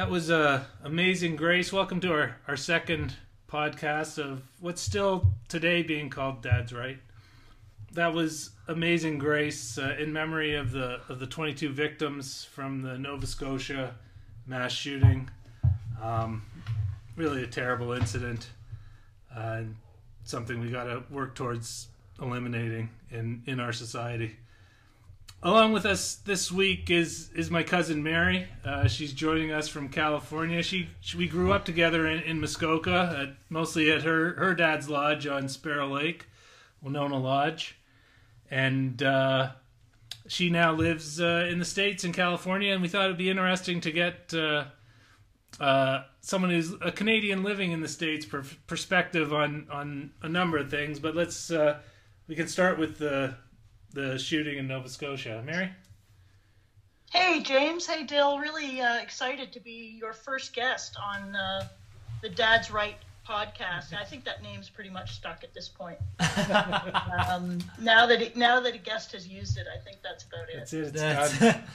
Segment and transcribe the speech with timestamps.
[0.00, 1.74] That was uh, Amazing Grace.
[1.74, 6.96] Welcome to our, our second podcast of what's still today being called Dad's Right.
[7.92, 12.96] That was Amazing Grace uh, in memory of the of the 22 victims from the
[12.96, 13.94] Nova Scotia
[14.46, 15.28] mass shooting.
[16.02, 16.44] Um,
[17.14, 18.48] really a terrible incident,
[19.36, 19.76] uh, and
[20.24, 21.88] something we got to work towards
[22.22, 24.38] eliminating in in our society.
[25.42, 28.46] Along with us this week is is my cousin Mary.
[28.62, 30.62] Uh, she's joining us from California.
[30.62, 34.90] She, she we grew up together in, in Muskoka, at, mostly at her her dad's
[34.90, 36.26] lodge on Sparrow Lake,
[36.82, 37.78] Winona Lodge,
[38.50, 39.52] and uh,
[40.28, 42.74] she now lives uh, in the states in California.
[42.74, 44.64] And we thought it'd be interesting to get uh,
[45.58, 50.58] uh, someone who's a Canadian living in the states per- perspective on on a number
[50.58, 51.00] of things.
[51.00, 51.78] But let's uh,
[52.28, 53.36] we can start with the
[53.92, 55.42] the shooting in Nova Scotia.
[55.44, 55.70] Mary?
[57.12, 57.86] Hey, James.
[57.86, 58.38] Hey, Dill.
[58.38, 61.66] Really uh, excited to be your first guest on uh,
[62.22, 62.96] the Dad's Right
[63.28, 63.92] podcast.
[63.92, 65.98] I think that name's pretty much stuck at this point.
[67.28, 70.48] um, now that it, now that a guest has used it, I think that's about
[70.48, 70.56] it.
[70.56, 70.80] That's it.
[70.80, 71.62] It's That's- done.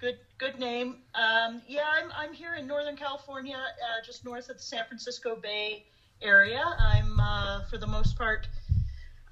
[0.00, 0.96] Good good name.
[1.14, 5.34] Um, yeah, I'm I'm here in Northern California, uh, just north of the San Francisco
[5.36, 5.86] Bay
[6.20, 6.62] area.
[6.78, 8.48] I'm uh, for the most part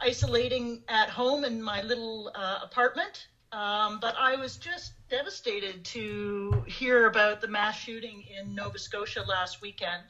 [0.03, 3.29] isolating at home in my little uh, apartment.
[3.53, 9.23] Um, but I was just devastated to hear about the mass shooting in Nova Scotia
[9.29, 10.03] last weekend,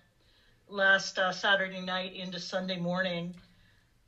[0.68, 3.34] last uh, Saturday night into Sunday morning.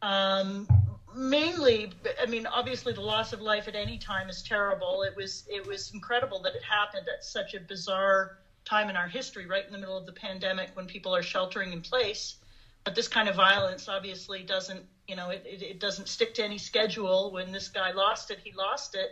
[0.02, 0.68] Um,
[1.16, 1.92] mainly,
[2.22, 5.02] I mean, obviously, the loss of life at any time is terrible.
[5.02, 9.08] It was it was incredible that it happened at such a bizarre time in our
[9.08, 12.36] history, right in the middle of the pandemic, when people are sheltering in place.
[12.84, 16.44] But this kind of violence obviously doesn't, you know, it, it, it doesn't stick to
[16.44, 17.30] any schedule.
[17.32, 19.10] When this guy lost it, he lost it.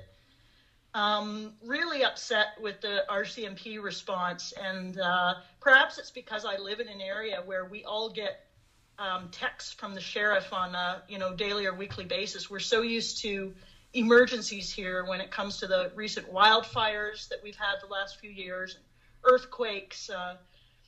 [0.94, 6.88] Um, really upset with the RCMP response, and uh, perhaps it's because I live in
[6.88, 8.44] an area where we all get
[8.98, 12.50] um, texts from the sheriff on a you know daily or weekly basis.
[12.50, 13.54] We're so used to
[13.94, 18.30] emergencies here when it comes to the recent wildfires that we've had the last few
[18.30, 18.78] years,
[19.24, 20.36] earthquakes, uh,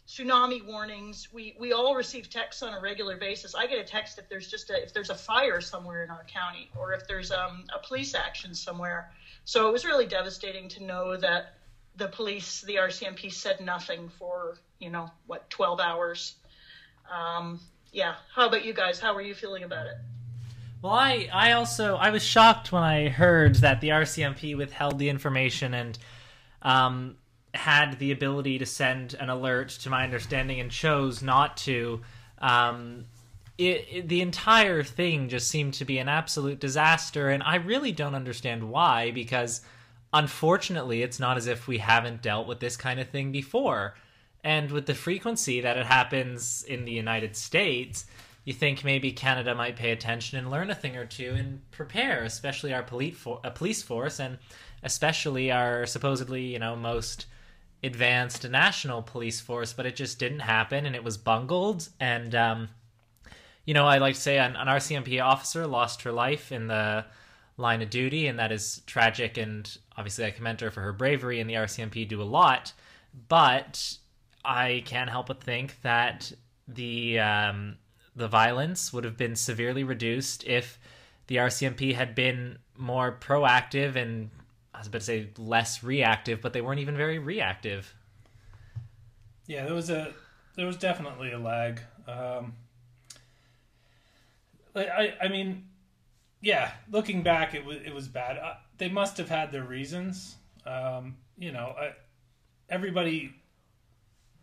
[0.07, 1.29] tsunami warnings.
[1.33, 3.55] We we all receive texts on a regular basis.
[3.55, 6.25] I get a text if there's just a if there's a fire somewhere in our
[6.25, 9.11] county or if there's um, a police action somewhere.
[9.45, 11.55] So it was really devastating to know that
[11.97, 16.35] the police, the RCMP, said nothing for you know what 12 hours.
[17.11, 17.61] Um,
[17.93, 18.15] yeah.
[18.35, 18.99] How about you guys?
[18.99, 19.97] How were you feeling about it?
[20.83, 25.09] Well, I, I also I was shocked when I heard that the RCMP withheld the
[25.09, 25.99] information and
[26.61, 27.17] um,
[27.57, 32.01] had the ability to send an alert, to my understanding, and chose not to.
[32.39, 33.07] Um,
[33.57, 37.93] it, it, the entire thing just seemed to be an absolute disaster, and I really
[37.93, 39.11] don't understand why.
[39.11, 39.61] Because
[40.13, 43.95] unfortunately, it's not as if we haven't dealt with this kind of thing before,
[44.43, 48.07] and with the frequency that it happens in the United States
[48.45, 52.25] you think maybe Canada might pay attention and learn a thing or two and prepare,
[52.25, 54.39] especially our police, for- uh, police force and
[54.83, 57.27] especially our supposedly, you know, most
[57.85, 59.73] advanced national police force.
[59.73, 61.89] But it just didn't happen and it was bungled.
[62.01, 62.69] And, um,
[63.65, 67.05] you know, I like to say an, an RCMP officer lost her life in the
[67.57, 69.37] line of duty, and that is tragic.
[69.37, 72.73] And obviously, I commend her for her bravery, and the RCMP do a lot.
[73.29, 73.99] But
[74.45, 76.33] I can't help but think that
[76.67, 77.77] the um,
[78.17, 80.79] the violence would have been severely reduced if
[81.27, 84.31] the RCMP had been more proactive and
[84.75, 87.95] I was about to say less reactive, but they weren't even very reactive.
[89.47, 90.13] Yeah, there was a
[90.57, 91.81] there was definitely a lag.
[92.09, 92.55] Um,
[94.75, 95.69] I I mean,
[96.41, 98.39] yeah, looking back, it was it was bad.
[98.39, 100.37] Uh, they must have had their reasons.
[100.67, 101.93] Um, you know, I,
[102.69, 103.35] everybody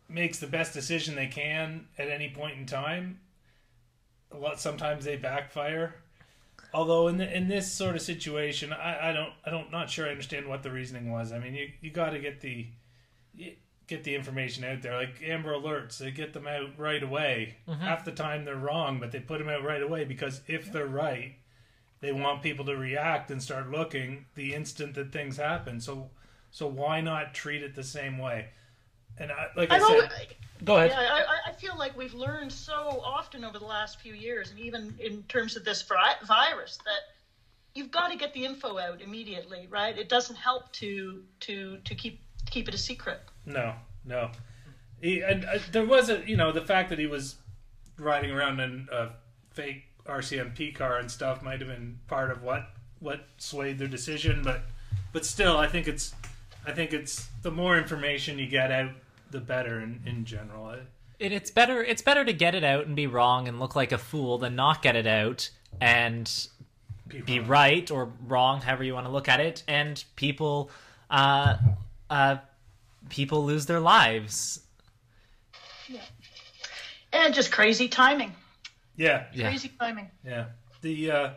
[0.08, 3.20] makes the best decision they can at any point in time.
[4.32, 5.96] A lot sometimes they backfire.
[6.74, 10.08] Although in the, in this sort of situation, I, I don't I don't not sure
[10.08, 11.32] I understand what the reasoning was.
[11.32, 12.68] I mean, you you got to get the
[13.88, 14.96] get the information out there.
[14.96, 17.58] Like Amber Alerts, they get them out right away.
[17.68, 17.82] Mm-hmm.
[17.82, 20.88] Half the time they're wrong, but they put them out right away because if they're
[20.88, 21.36] right,
[22.00, 25.82] they want people to react and start looking the instant that things happen.
[25.82, 26.10] So
[26.52, 28.50] so why not treat it the same way?
[29.22, 30.10] And I, like I I've said, always,
[30.66, 30.90] go ahead.
[30.92, 34.50] yeah, I, I- I feel like we've learned so often over the last few years,
[34.50, 37.02] and even in terms of this virus, that
[37.76, 39.96] you've got to get the info out immediately, right?
[39.98, 42.20] It doesn't help to to to keep
[42.50, 43.20] keep it a secret.
[43.46, 43.74] No,
[44.06, 44.32] no.
[45.02, 47.36] He, and uh, there was a you know the fact that he was
[48.00, 49.10] riding around in a
[49.52, 52.70] fake RCMP car and stuff might have been part of what
[53.00, 54.62] what swayed their decision, but
[55.14, 56.14] but still, I think it's
[56.66, 58.92] I think it's the more information you get out,
[59.32, 60.66] the better in, in general.
[60.66, 60.80] I,
[61.20, 63.92] it, it's better it's better to get it out and be wrong and look like
[63.92, 65.50] a fool than not get it out
[65.80, 66.48] and
[67.26, 67.48] be wrong.
[67.48, 70.72] right or wrong, however you want to look at it, and people
[71.10, 71.58] uh
[72.10, 72.38] uh
[73.10, 74.62] people lose their lives.
[75.88, 76.02] Yeah,
[77.14, 78.34] and just crazy timing.
[78.96, 79.50] Yeah, Yeah.
[79.50, 80.10] Crazy timing.
[80.26, 80.46] Yeah.
[80.82, 81.30] The uh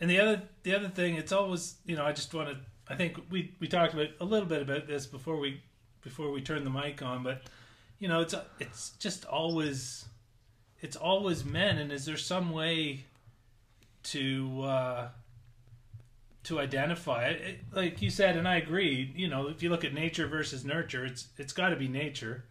[0.00, 2.56] and the other the other thing, it's always you know, I just want to
[2.88, 5.60] I think we we talked about a little bit about this before we
[6.06, 7.42] before we turn the mic on, but
[7.98, 10.04] you know, it's it's just always
[10.80, 13.04] it's always men and is there some way
[14.04, 15.08] to uh
[16.44, 19.84] to identify it, it like you said and I agree, you know, if you look
[19.84, 22.44] at nature versus nurture, it's it's got to be nature.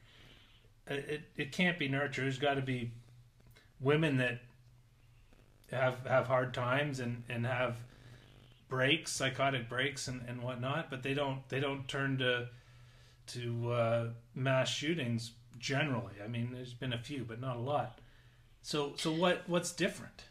[0.88, 2.24] It, it can't be nurture.
[2.24, 2.92] There's got to be
[3.80, 4.40] women that
[5.72, 7.78] have have hard times and and have
[8.68, 12.50] breaks, psychotic breaks and and whatnot, but they don't they don't turn to
[13.28, 16.14] to uh, mass shootings generally.
[16.24, 18.00] I mean, there's been a few, but not a lot.
[18.62, 20.24] So so what what's different?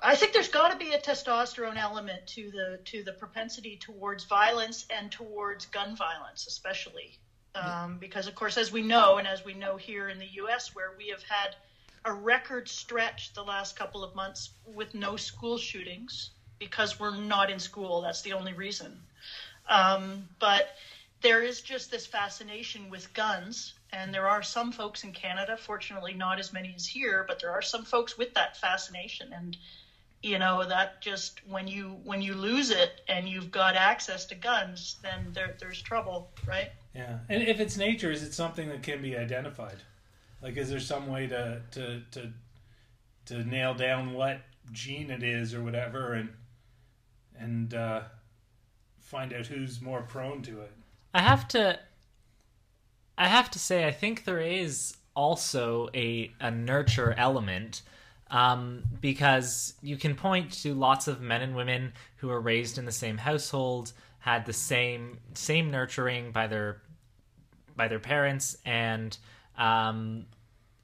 [0.00, 4.24] I think there's got to be a testosterone element to the to the propensity towards
[4.24, 7.18] violence and towards gun violence, especially
[7.54, 10.74] um, because, of course, as we know, and as we know here in the U.S.,
[10.74, 11.56] where we have had
[12.04, 17.50] a record stretch the last couple of months with no school shootings because we're not
[17.50, 18.02] in school.
[18.02, 19.00] That's the only reason.
[19.68, 20.76] Um, but
[21.20, 26.14] there is just this fascination with guns, and there are some folks in Canada, fortunately
[26.14, 29.56] not as many as here, but there are some folks with that fascination, and
[30.22, 34.34] you know that just when you when you lose it and you've got access to
[34.34, 36.70] guns, then there, there's trouble, right?
[36.94, 39.82] Yeah, and if it's nature, is it something that can be identified?
[40.42, 42.32] Like, is there some way to to to
[43.26, 44.40] to nail down what
[44.72, 46.30] gene it is or whatever, and
[47.36, 48.02] and uh,
[49.00, 50.72] find out who's more prone to it?
[51.14, 51.78] I have to
[53.16, 57.82] I have to say I think there is also a a nurture element
[58.30, 62.84] um, because you can point to lots of men and women who were raised in
[62.84, 66.82] the same household, had the same same nurturing by their
[67.76, 69.16] by their parents, and
[69.56, 70.26] um,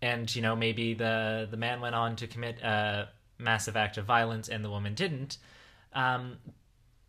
[0.01, 4.07] and you know maybe the the man went on to commit a massive act of
[4.07, 5.39] violence and the woman didn't,
[5.93, 6.39] um,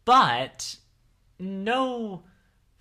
[0.04, 0.76] but
[1.40, 2.24] no.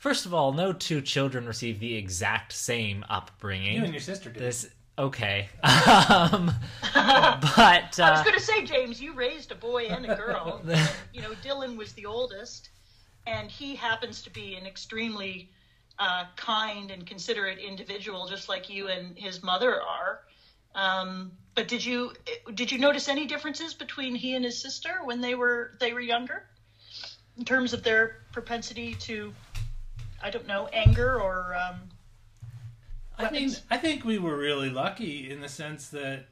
[0.04, 3.76] First of all, no two children receive the exact same upbringing.
[3.76, 4.42] You and your sister did.
[4.42, 4.68] This
[4.99, 6.52] okay, um,
[6.94, 10.61] but I was uh, going to say, James, you raised a boy and a girl.
[11.14, 12.68] you know, Dylan was the oldest,
[13.26, 15.49] and he happens to be an extremely
[15.99, 20.20] uh, kind and considerate individual, just like you and his mother are.
[20.75, 22.12] Um, but did you
[22.52, 26.00] did you notice any differences between he and his sister when they were they were
[26.00, 26.44] younger,
[27.38, 29.32] in terms of their propensity to,
[30.24, 31.90] I don't know, anger or um,
[33.18, 33.54] I mean.
[33.70, 36.24] I think we were really lucky in the sense that,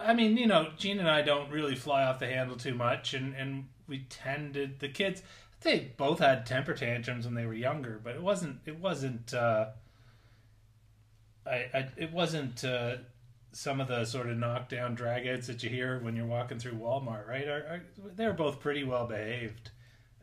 [0.00, 3.14] I mean, you know, Gene and I don't really fly off the handle too much,
[3.14, 5.22] and and we tended the kids.
[5.60, 8.58] They both had temper tantrums when they were younger, but it wasn't.
[8.66, 9.32] It wasn't.
[9.32, 9.66] Uh,
[11.46, 12.96] I, I it wasn't uh,
[13.52, 17.28] some of the sort of knockdown dragouts that you hear when you're walking through Walmart,
[17.28, 17.46] right?
[17.46, 17.82] Are, are,
[18.16, 19.70] they were both pretty well behaved,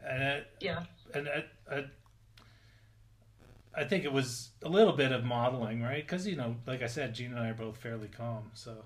[0.05, 0.83] and it, yeah.
[1.13, 1.85] And I, I,
[3.75, 6.03] I think it was a little bit of modeling, right?
[6.03, 8.51] Because you know, like I said, Gene and I are both fairly calm.
[8.53, 8.85] So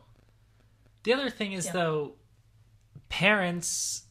[1.04, 1.74] The other thing is Yeah.
[1.74, 2.14] though,
[3.10, 4.04] parents,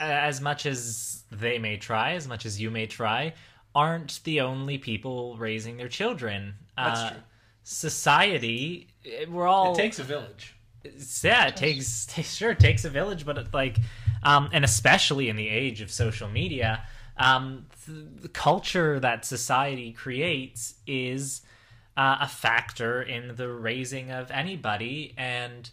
[0.00, 3.34] uh, as much as they may try, as much as you may try,
[3.74, 6.54] aren't the only people raising their children.
[6.76, 7.20] That's uh, true.
[7.64, 10.54] Society, eh, we're all it takes a village.
[11.22, 13.78] yeah, it takes sure it takes a village, but it, like,
[14.22, 19.92] um, and especially in the age of social media, um, th- the culture that society
[19.92, 21.42] creates is
[21.96, 25.70] uh, a factor in the raising of anybody, and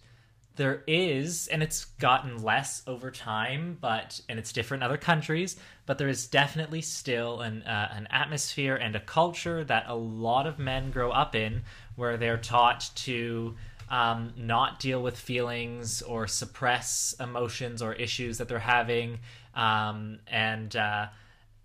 [0.55, 5.55] there is, and it's gotten less over time, but and it's different in other countries,
[5.85, 10.45] but there is definitely still an uh, an atmosphere and a culture that a lot
[10.45, 11.63] of men grow up in,
[11.95, 13.55] where they're taught to
[13.89, 19.19] um, not deal with feelings or suppress emotions or issues that they're having,
[19.55, 21.07] um, and uh,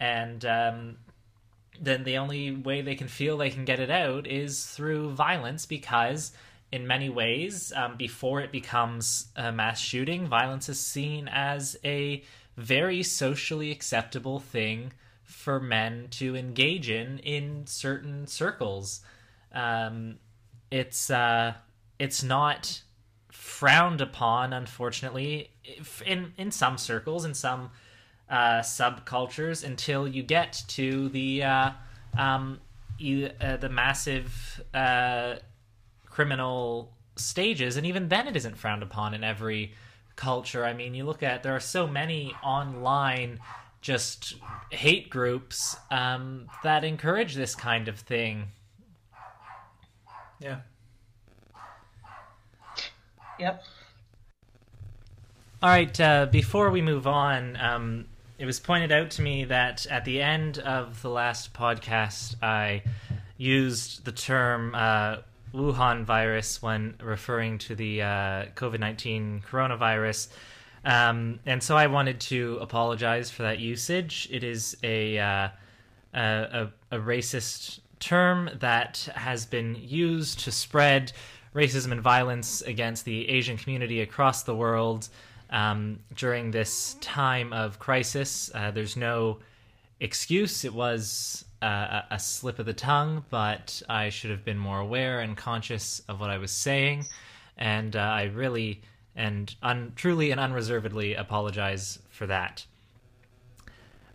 [0.01, 0.97] and um,
[1.81, 5.67] then the only way they can feel they can get it out is through violence
[5.67, 6.33] because
[6.73, 12.23] in many ways um, before it becomes a mass shooting violence is seen as a
[12.57, 19.01] very socially acceptable thing for men to engage in in certain circles.
[19.53, 20.19] Um,
[20.71, 21.55] it's uh,
[21.99, 22.83] it's not
[23.31, 25.51] frowned upon unfortunately
[26.05, 27.71] in in some circles in some
[28.29, 31.71] uh, subcultures until you get to the uh,
[32.19, 32.61] um,
[32.99, 35.37] e- uh, the massive uh,
[36.09, 39.73] criminal stages, and even then, it isn't frowned upon in every
[40.17, 40.65] culture.
[40.65, 43.39] I mean, you look at there are so many online
[43.81, 44.35] just
[44.71, 48.47] hate groups um, that encourage this kind of thing.
[50.41, 50.61] Yeah.
[53.39, 53.63] Yep.
[55.63, 58.07] All right, uh, before we move on, um,
[58.39, 62.83] it was pointed out to me that at the end of the last podcast, I
[63.39, 65.17] used the term uh,
[65.55, 70.29] Wuhan virus when referring to the uh, COVID 19 coronavirus.
[70.85, 74.29] Um, and so I wanted to apologize for that usage.
[74.31, 75.49] It is a, uh,
[76.15, 81.13] a, a racist term that has been used to spread
[81.55, 85.09] racism and violence against the Asian community across the world
[85.51, 88.51] um, during this time of crisis.
[88.55, 89.39] Uh, there's no
[90.01, 90.65] excuse.
[90.65, 95.21] It was uh, a slip of the tongue, but I should have been more aware
[95.21, 97.05] and conscious of what I was saying.
[97.57, 98.83] And uh, I really
[99.17, 102.67] and un- truly and unreservedly apologize for that.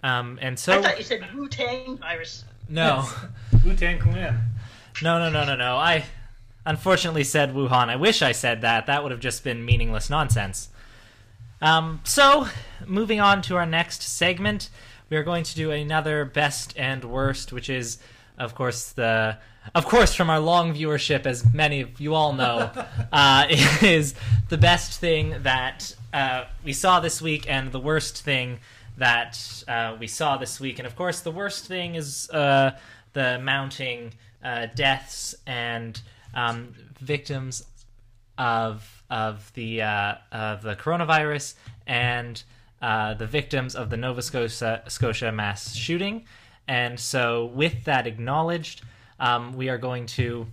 [0.03, 2.45] Um, and so I thought you said Wu Tang virus.
[2.69, 3.07] no,
[3.65, 4.39] Wu Tang Clan.
[5.01, 5.75] no, no, no, no, no.
[5.77, 6.05] I
[6.65, 7.89] unfortunately said Wuhan.
[7.89, 8.85] I wish I said that.
[8.85, 10.69] That would have just been meaningless nonsense.
[11.61, 12.47] Um, so,
[12.87, 14.69] moving on to our next segment,
[15.09, 17.99] we are going to do another best and worst, which is,
[18.37, 19.37] of course, the
[19.75, 22.71] of course from our long viewership, as many of you all know,
[23.11, 23.45] uh,
[23.81, 24.15] is
[24.49, 28.59] the best thing that uh, we saw this week and the worst thing
[28.97, 30.79] that uh, we saw this week.
[30.79, 32.71] And of course, the worst thing is uh,
[33.13, 34.13] the mounting
[34.43, 36.01] uh, deaths and
[36.33, 37.65] um, victims
[38.41, 41.53] of of the uh, of the coronavirus
[41.85, 42.41] and
[42.81, 46.25] uh, the victims of the Nova Scotia, Scotia mass shooting.
[46.67, 48.81] And so, with that acknowledged,
[49.19, 50.47] um, we are going to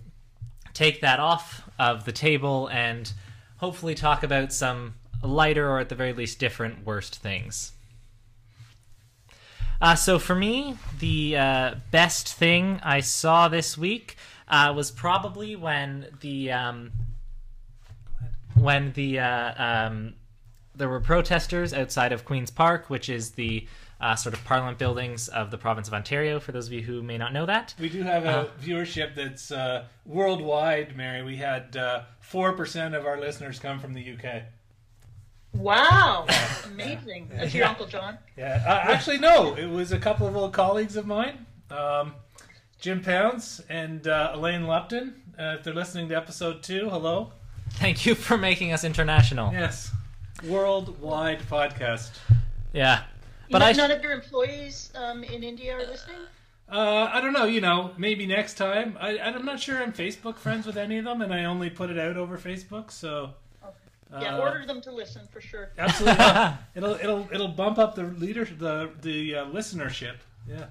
[0.73, 3.11] take that off of the table and
[3.57, 4.93] hopefully talk about some
[5.23, 7.71] lighter or at the very least different worst things.
[9.81, 14.17] Uh, so for me, the uh, best thing I saw this week
[14.47, 16.91] uh, was probably when the um,
[18.61, 20.13] when the uh, um,
[20.75, 23.67] there were protesters outside of Queens Park, which is the
[24.01, 26.39] uh, sort of Parliament buildings of the province of Ontario.
[26.39, 28.47] For those of you who may not know that, We do have a Uh-huh.
[28.61, 31.21] viewership that's uh, worldwide, Mary.
[31.21, 34.43] We had uh, 4% of our listeners come from the UK.
[35.53, 36.25] Wow,
[36.65, 37.29] amazing.
[37.31, 37.69] That's your Yeah.
[37.71, 38.17] Uncle John.
[38.37, 39.55] Yeah, uh, actually, no.
[39.55, 42.13] It was a couple of old colleagues of mine, um,
[42.79, 45.15] Jim Pounds and uh, Elaine Lupton.
[45.37, 47.33] Uh, if they're listening to episode two, hello.
[47.73, 49.51] Thank you for making us international.
[49.51, 49.91] Yes,
[50.43, 52.11] worldwide podcast.
[52.73, 53.03] Yeah,
[53.49, 56.17] But but I none of your employees um, in India are listening.
[56.71, 57.45] Uh, I don't know.
[57.45, 58.95] You know, maybe next time.
[58.99, 61.89] I, I'm not sure I'm Facebook friends with any of them, and I only put
[61.89, 62.91] it out over Facebook.
[62.91, 63.31] So,
[64.11, 65.69] yeah, uh, order them to listen for sure.
[65.79, 66.23] absolutely,
[66.75, 70.17] it'll it'll it'll bump up the leader the the uh, listenership.
[70.47, 70.65] Yeah,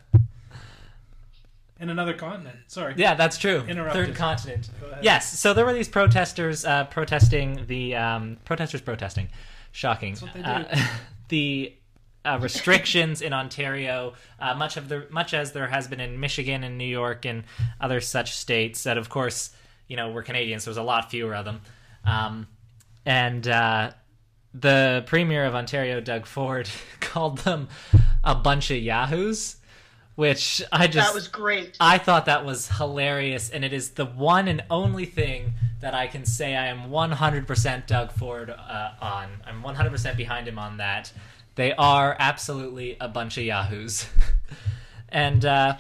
[1.80, 2.56] in another continent.
[2.66, 2.94] Sorry.
[2.96, 3.64] Yeah, that's true.
[3.68, 4.06] Interrupted.
[4.06, 4.68] Third continent.
[4.80, 5.04] Go ahead.
[5.04, 5.38] Yes.
[5.38, 9.28] So there were these protesters uh, protesting the um, protesters protesting.
[9.72, 10.14] Shocking.
[10.14, 10.46] That's what they do.
[10.46, 10.86] Uh,
[11.28, 11.74] the
[12.24, 16.64] uh, restrictions in Ontario, uh, much of the much as there has been in Michigan
[16.64, 17.44] and New York and
[17.80, 19.50] other such states that, of course,
[19.86, 21.60] you know, we're Canadians, so there's a lot fewer of them.
[22.04, 22.46] Um,
[23.06, 23.92] and uh,
[24.52, 26.68] the premier of Ontario, Doug Ford,
[27.00, 27.68] called them
[28.24, 29.56] a bunch of yahoos,
[30.18, 31.76] which I just That was great.
[31.78, 36.08] I thought that was hilarious, and it is the one and only thing that I
[36.08, 39.28] can say I am 100% Doug Ford uh, on.
[39.46, 41.12] I'm 100% behind him on that.
[41.54, 44.08] They are absolutely a bunch of yahoos.
[45.10, 45.76] and uh,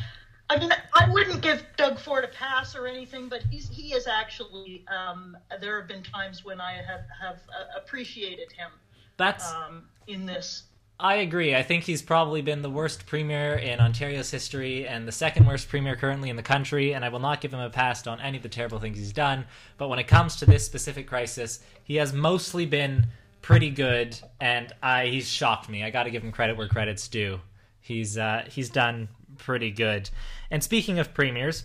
[0.48, 4.06] I mean, I wouldn't give Doug Ford a pass or anything, but he's, he is
[4.06, 4.84] actually.
[4.86, 8.70] Um, there have been times when I have have uh, appreciated him
[9.18, 10.62] that's um, in this.
[11.00, 11.54] I agree.
[11.54, 15.68] I think he's probably been the worst premier in Ontario's history and the second worst
[15.68, 18.36] premier currently in the country, and I will not give him a pass on any
[18.36, 19.44] of the terrible things he's done.
[19.76, 23.06] But when it comes to this specific crisis, he has mostly been
[23.42, 25.84] pretty good, and I he's shocked me.
[25.84, 27.40] I got to give him credit where credit's due.
[27.80, 30.10] He's uh, he's done pretty good.
[30.50, 31.62] And speaking of premiers,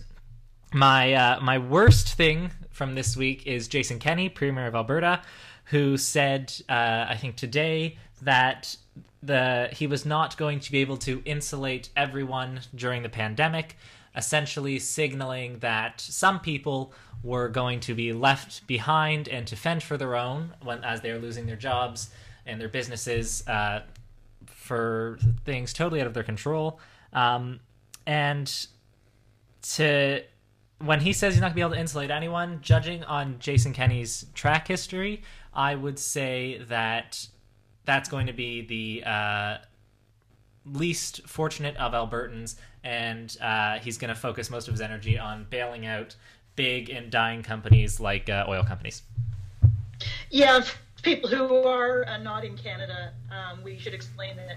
[0.72, 5.22] my uh, my worst thing from this week is Jason Kenney, Premier of Alberta,
[5.64, 8.76] who said uh, I think today that
[9.22, 13.76] the he was not going to be able to insulate everyone during the pandemic,
[14.14, 19.96] essentially signaling that some people were going to be left behind and to fend for
[19.96, 22.10] their own when as they are losing their jobs
[22.44, 23.80] and their businesses uh,
[24.46, 26.78] for things totally out of their control.
[27.12, 27.60] Um,
[28.06, 28.66] and
[29.62, 30.22] to
[30.80, 34.26] when he says he's not gonna be able to insulate anyone, judging on Jason Kenney's
[34.34, 35.22] track history,
[35.54, 37.28] I would say that
[37.84, 39.58] that's going to be the uh,
[40.66, 45.46] least fortunate of Albertans, and uh, he's going to focus most of his energy on
[45.50, 46.16] bailing out
[46.56, 49.02] big and dying companies like uh, oil companies.
[50.30, 50.64] Yeah,
[51.02, 54.56] people who are uh, not in Canada, um, we should explain that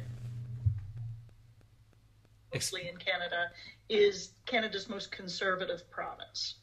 [2.53, 3.47] Ex- mostly in Canada
[3.89, 6.55] is Canada's most conservative province.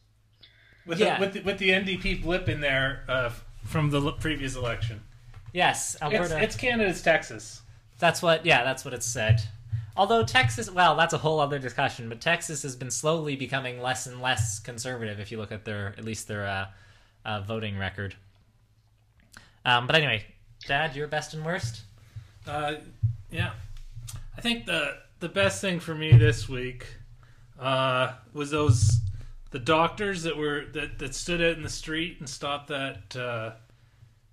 [0.86, 1.18] With, Yeah.
[1.18, 3.30] the, with, the, with the NDP blip in there uh,
[3.64, 5.02] from the previous election.
[5.54, 6.42] Yes, It's, Alberta.
[6.42, 7.62] it's Canada's Texas.
[8.00, 9.40] That's what, yeah, that's what it said.
[9.96, 12.08] Although Texas, well, that's a whole other discussion.
[12.08, 15.20] But Texas has been slowly becoming less and less conservative.
[15.20, 16.66] If you look at their, at least their uh,
[17.24, 18.16] uh, voting record.
[19.64, 20.24] Um, but anyway,
[20.66, 21.82] Dad, your best and worst.
[22.46, 22.74] Uh,
[23.30, 23.52] yeah,
[24.36, 26.86] I think the the best thing for me this week
[27.58, 28.98] uh, was those
[29.52, 33.52] the doctors that were that, that stood out in the street and stopped that uh,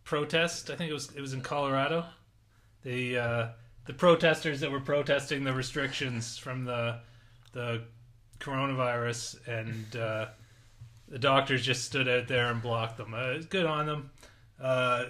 [0.03, 0.69] protest.
[0.69, 2.05] I think it was it was in Colorado.
[2.83, 3.47] The uh,
[3.85, 6.99] the protesters that were protesting the restrictions from the
[7.53, 7.83] the
[8.39, 10.27] coronavirus and uh,
[11.07, 13.13] the doctors just stood out there and blocked them.
[13.13, 14.11] Uh, it's good on them.
[14.59, 15.05] Uh,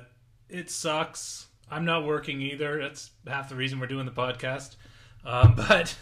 [0.49, 1.47] it sucks.
[1.69, 2.81] I'm not working either.
[2.81, 4.75] That's half the reason we're doing the podcast.
[5.23, 5.95] Um, but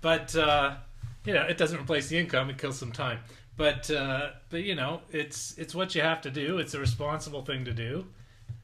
[0.00, 0.76] but uh,
[1.24, 2.50] you know, it doesn't replace the income.
[2.50, 3.20] It kills some time.
[3.56, 6.58] But uh, but you know, it's it's what you have to do.
[6.58, 8.06] It's a responsible thing to do,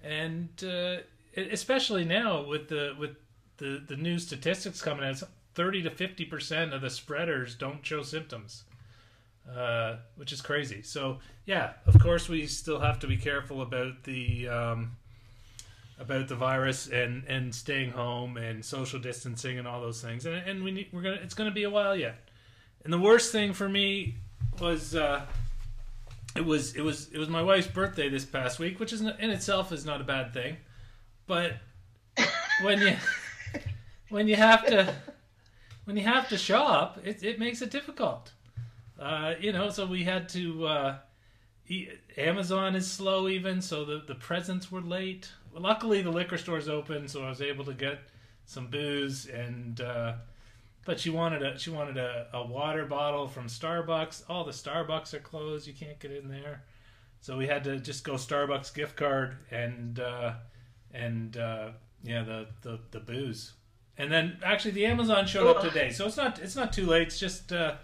[0.08, 1.02] and uh,
[1.36, 3.16] especially now with the with
[3.58, 5.22] the the new statistics coming out,
[5.54, 8.64] thirty to fifty percent of the spreaders don't show symptoms
[9.54, 10.82] uh, which is crazy.
[10.82, 14.96] So yeah, of course we still have to be careful about the um,
[15.98, 20.26] about the virus and and staying home and social distancing and all those things.
[20.26, 22.16] And and we need, we're gonna it's gonna be a while yet.
[22.84, 24.16] And the worst thing for me
[24.60, 25.22] was uh,
[26.38, 29.30] it was it was it was my wife's birthday this past week, which is in
[29.30, 30.56] itself is not a bad thing,
[31.26, 31.54] but
[32.62, 32.96] when you
[34.08, 34.94] when you have to
[35.84, 38.30] when you have to shop, it it makes it difficult.
[39.00, 40.66] Uh, you know, so we had to.
[40.66, 40.98] Uh,
[42.16, 43.84] Amazon is slow, even so.
[43.84, 45.28] The the presents were late.
[45.52, 47.98] Well, luckily, the liquor store's open, so I was able to get
[48.46, 49.26] some booze.
[49.26, 50.14] And uh,
[50.88, 54.22] but she wanted a she wanted a, a water bottle from Starbucks.
[54.26, 55.66] All the Starbucks are closed.
[55.66, 56.64] You can't get in there.
[57.20, 60.32] So we had to just go Starbucks gift card and uh,
[60.94, 61.72] and uh,
[62.02, 63.52] yeah the, the the booze.
[63.98, 67.08] And then actually the Amazon showed up today, so it's not it's not too late.
[67.08, 67.74] It's just uh,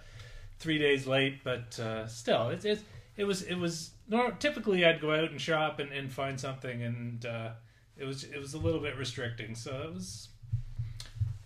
[0.58, 2.80] three days late, but uh, still, it's it
[3.18, 6.82] it was it was nor- typically I'd go out and shop and, and find something,
[6.82, 7.50] and uh,
[7.98, 9.54] it was it was a little bit restricting.
[9.54, 10.28] So it was.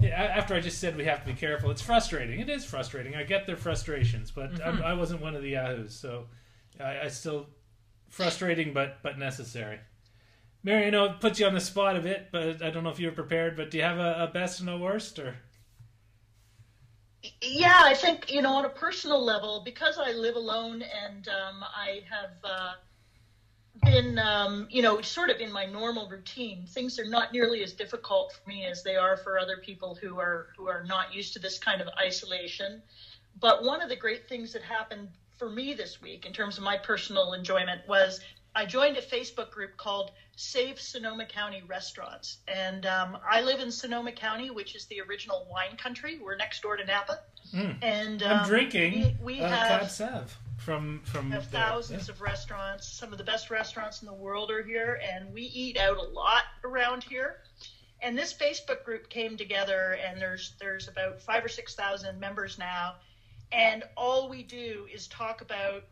[0.01, 2.41] Yeah, after I just said we have to be careful, it's frustrating.
[2.41, 3.17] It is frustrating.
[3.17, 4.83] I get their frustrations, but Mhm.
[4.83, 6.29] I, I wasn't one of the yahoos, so
[6.79, 7.49] I, I still
[8.09, 9.81] frustrating, but but necessary.
[10.63, 12.91] Mary, I know it puts you on the spot a bit, but I don't know
[12.91, 13.57] if you were prepared.
[13.57, 15.37] But do you have a, a best and a worst, or
[17.41, 21.65] Yeah, I think you know on a personal level because I live alone and um,
[21.65, 22.73] I have uh,
[23.83, 26.67] been um, you know sort of in my normal routine.
[26.67, 30.19] Things are not nearly as difficult for me as they are for other people who
[30.19, 32.83] are who are not used to this kind of isolation.
[33.41, 36.65] But one of the great things that happened for me this week in terms of
[36.65, 38.21] my personal enjoyment was
[38.55, 42.39] I joined a Facebook group called Save Sonoma County Restaurants.
[42.49, 46.19] And um, I live in Sonoma County, which is the original wine country.
[46.21, 47.21] We're next door to Napa.
[47.55, 47.77] Mm.
[47.83, 51.41] And I'm um, drinking We, we uh, have, Cab Sav from from there.
[51.41, 52.87] thousands of restaurants.
[52.87, 56.03] Some of the best restaurants in the world are here, and we eat out a
[56.03, 57.37] lot around here.
[58.03, 62.59] And this Facebook group came together, and there's there's about five or six thousand members
[62.59, 62.97] now,
[63.51, 65.85] and all we do is talk about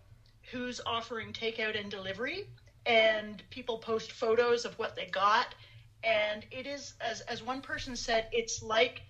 [0.51, 2.47] who's offering takeout and delivery,
[2.85, 5.55] and people post photos of what they got,
[6.05, 9.01] and it is as as one person said, it's like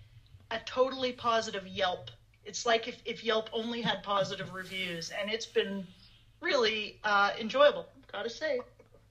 [0.52, 2.11] a totally positive Yelp.
[2.47, 5.87] It's like if, if Yelp only had positive reviews, and it's been
[6.41, 7.87] really uh, enjoyable.
[8.13, 8.61] Gotta say.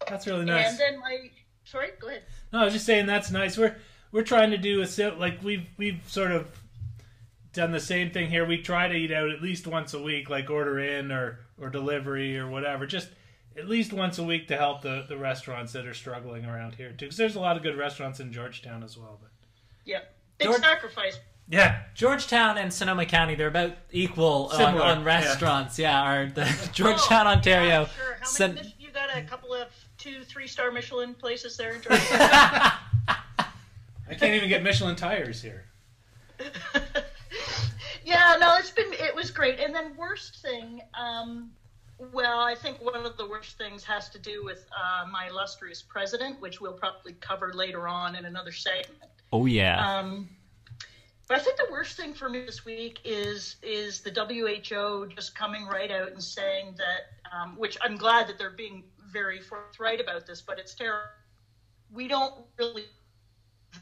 [0.07, 0.71] That's really nice.
[0.71, 1.29] And then my
[1.65, 2.23] sorry, go ahead.
[2.53, 3.57] No, I was just saying that's nice.
[3.57, 3.75] We're
[4.11, 6.47] we're trying to do a sim- like we've we've sort of
[7.53, 8.45] done the same thing here.
[8.45, 11.69] We try to eat out at least once a week, like order in or or
[11.69, 12.85] delivery or whatever.
[12.85, 13.09] Just
[13.57, 16.89] at least once a week to help the the restaurants that are struggling around here
[16.91, 17.05] too.
[17.05, 19.17] Because there's a lot of good restaurants in Georgetown as well.
[19.21, 19.31] But
[19.85, 19.99] Yeah,
[20.37, 21.19] big George- sacrifice.
[21.49, 25.05] Yeah, Georgetown and Sonoma County, they're about equal on, Similar, on yeah.
[25.05, 25.77] restaurants.
[25.79, 27.67] Yeah, are the Georgetown, Ontario.
[27.81, 28.17] Yeah, sure.
[28.19, 28.67] How Son- many?
[28.67, 32.01] Mich- you got a couple of two, three star Michelin places there in Georgia.
[34.07, 35.65] I can't even get Michelin tires here.
[38.03, 39.59] Yeah, no, it's been it was great.
[39.59, 41.49] And then worst thing, um,
[42.13, 45.81] well, I think one of the worst things has to do with uh, my illustrious
[45.81, 49.09] president, which we'll probably cover later on in another segment.
[49.33, 49.97] Oh yeah.
[49.99, 50.29] Um,
[51.27, 55.35] but I think the worst thing for me this week is is the WHO just
[55.35, 59.99] coming right out and saying that, um, which I'm glad that they're being very forthright
[59.99, 61.07] about this, but it's terrible.
[61.91, 62.85] We don't really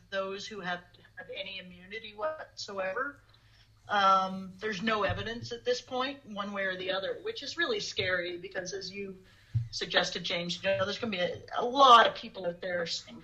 [0.09, 0.79] those who have,
[1.15, 3.19] have any immunity whatsoever.
[3.89, 7.79] Um, there's no evidence at this point, one way or the other, which is really
[7.79, 9.15] scary because, as you
[9.71, 12.85] suggested, James, you know, there's going to be a, a, lot of people out there
[12.85, 13.21] saying,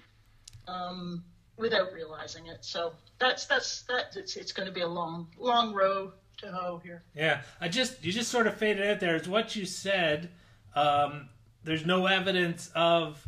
[0.67, 1.23] um,
[1.59, 2.59] without realizing it.
[2.61, 4.15] So that's that's that.
[4.15, 7.03] It's it's going to be a long long road to hoe here.
[7.15, 9.15] Yeah, I just you just sort of faded out there.
[9.15, 10.29] It's what you said.
[10.75, 11.29] Um,
[11.63, 13.27] there's no evidence of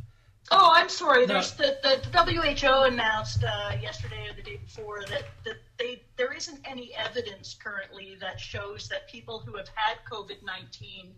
[0.50, 1.26] Oh, I'm sorry.
[1.26, 6.02] There's the, the, the WHO announced uh, yesterday or the day before that, that they
[6.18, 11.14] there isn't any evidence currently that shows that people who have had COVID nineteen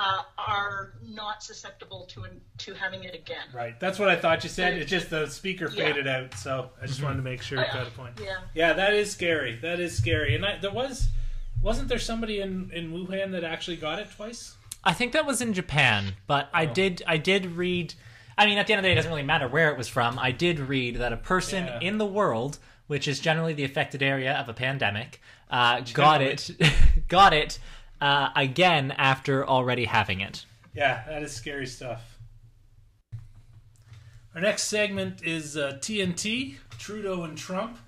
[0.00, 2.24] uh, are not susceptible to
[2.56, 3.46] to having it again.
[3.52, 3.78] Right.
[3.78, 4.74] That's what I thought you said.
[4.74, 6.18] It's just the speaker faded yeah.
[6.18, 7.06] out, so I just mm-hmm.
[7.06, 8.18] wanted to make sure you got a point.
[8.22, 8.38] Yeah.
[8.54, 9.58] Yeah, that is scary.
[9.60, 10.34] That is scary.
[10.34, 11.08] And I, there was
[11.62, 14.56] wasn't there somebody in in Wuhan that actually got it twice?
[14.82, 16.58] I think that was in Japan, but oh.
[16.58, 17.92] I did I did read
[18.38, 19.88] I mean, at the end of the day, it doesn't really matter where it was
[19.88, 20.18] from.
[20.18, 21.80] I did read that a person yeah.
[21.80, 26.50] in the world, which is generally the affected area of a pandemic, uh, got it,
[27.08, 27.58] got it
[28.00, 30.44] uh, again after already having it.
[30.74, 32.18] Yeah, that is scary stuff.
[34.34, 37.78] Our next segment is uh, TNT, Trudeau and Trump.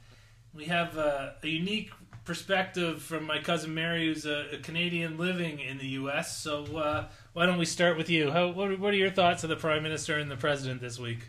[0.53, 1.93] We have uh, a unique
[2.25, 6.37] perspective from my cousin Mary, who's a, a Canadian living in the U.S.
[6.37, 8.31] So uh, why don't we start with you?
[8.31, 11.21] How, what, what, are your thoughts of the prime minister and the president this week?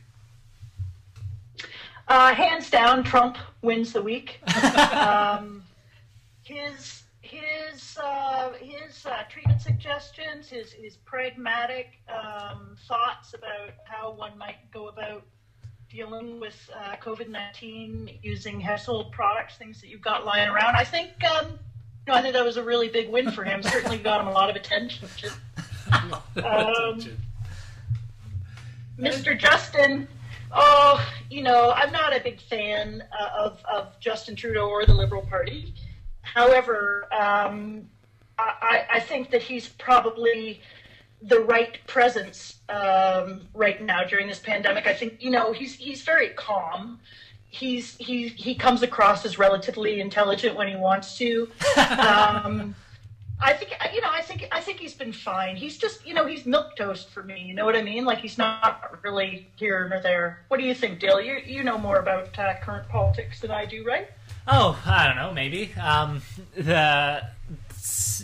[2.07, 4.39] Uh, hands down, Trump wins the week.
[4.95, 5.63] um,
[6.43, 7.02] his
[7.43, 14.71] his uh, his uh, treatment suggestions, his his pragmatic um, thoughts about how one might
[14.71, 15.23] go about
[15.89, 20.75] dealing with uh, COVID nineteen using household products, things that you've got lying around.
[20.75, 21.59] I think um,
[22.07, 23.63] no, I think that was a really big win for him.
[23.63, 25.07] Certainly got him a lot of attention.
[25.91, 26.99] um,
[28.99, 29.37] Mr.
[29.37, 30.07] Justin,
[30.51, 34.93] oh, you know, I'm not a big fan uh, of, of Justin Trudeau or the
[34.93, 35.73] Liberal Party.
[36.33, 37.87] However, um,
[38.37, 40.61] I, I, think that he's probably
[41.21, 44.87] the right presence um, right now during this pandemic.
[44.87, 46.99] I think, you know, he's he's very calm.
[47.49, 51.49] He's he he comes across as relatively intelligent when he wants to.
[51.77, 52.75] Um,
[53.43, 54.09] I think you know.
[54.09, 55.55] I think I think he's been fine.
[55.55, 57.41] He's just you know he's milk toast for me.
[57.41, 58.05] You know what I mean?
[58.05, 60.45] Like he's not really here nor there.
[60.47, 61.19] What do you think, Dale?
[61.19, 64.07] You you know more about uh, current politics than I do, right?
[64.47, 65.33] Oh, I don't know.
[65.33, 66.21] Maybe um,
[66.55, 67.23] the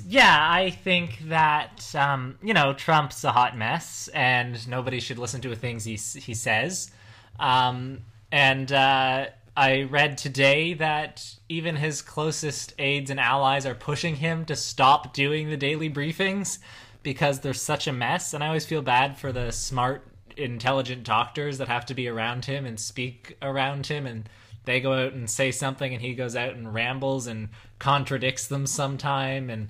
[0.08, 0.47] yeah.
[0.51, 5.49] I think that um, you know Trump's a hot mess, and nobody should listen to
[5.49, 6.91] the things he he says.
[7.39, 8.01] Um,
[8.32, 14.45] and uh, I read today that even his closest aides and allies are pushing him
[14.45, 16.60] to stop doing the daily briefings
[17.03, 18.34] because they're such a mess.
[18.34, 22.45] And I always feel bad for the smart, intelligent doctors that have to be around
[22.45, 24.05] him and speak around him.
[24.05, 24.29] And
[24.65, 28.67] they go out and say something, and he goes out and rambles and contradicts them
[28.67, 29.49] sometime.
[29.49, 29.69] And,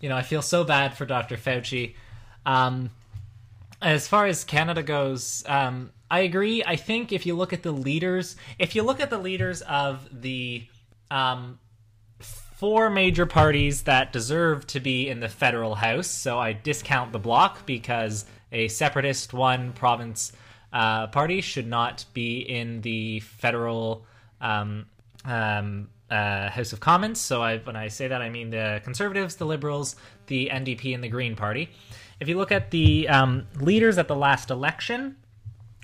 [0.00, 1.36] you know, I feel so bad for Dr.
[1.36, 1.94] Fauci.
[2.44, 2.90] Um,
[3.82, 6.62] as far as Canada goes, um, I agree.
[6.64, 10.08] I think if you look at the leaders, if you look at the leaders of
[10.12, 10.66] the
[11.10, 11.58] um,
[12.20, 17.18] four major parties that deserve to be in the federal house, so I discount the
[17.18, 20.32] bloc because a separatist one province
[20.72, 24.06] uh, party should not be in the federal
[24.46, 24.86] um,
[25.24, 27.20] um, uh, House of Commons.
[27.20, 31.02] So I, when I say that, I mean the Conservatives, the Liberals, the NDP, and
[31.02, 31.70] the Green Party.
[32.20, 35.16] If you look at the um, leaders at the last election,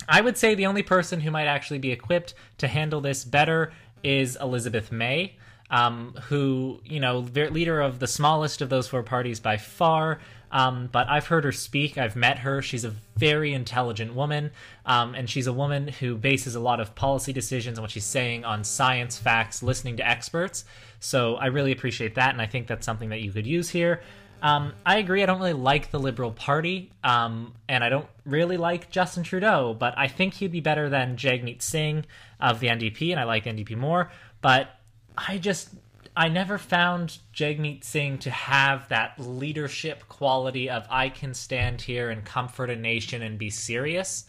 [0.09, 3.72] I would say the only person who might actually be equipped to handle this better
[4.03, 5.37] is Elizabeth May,
[5.70, 10.20] um, who, you know, leader of the smallest of those four parties by far.
[10.52, 11.96] Um, but I've heard her speak.
[11.96, 12.60] I've met her.
[12.60, 14.50] She's a very intelligent woman,
[14.84, 18.04] um, and she's a woman who bases a lot of policy decisions and what she's
[18.04, 20.66] saying on science, facts, listening to experts.
[21.00, 24.02] So I really appreciate that, and I think that's something that you could use here.
[24.42, 25.22] Um, I agree.
[25.22, 29.74] I don't really like the Liberal Party, um, and I don't really like Justin Trudeau,
[29.78, 32.04] but I think he'd be better than Jagmeet Singh
[32.40, 34.10] of the NDP, and I like the NDP more.
[34.42, 34.68] But
[35.16, 35.70] I just,
[36.14, 42.11] I never found Jagmeet Singh to have that leadership quality of I can stand here
[42.11, 44.25] and comfort a nation and be serious.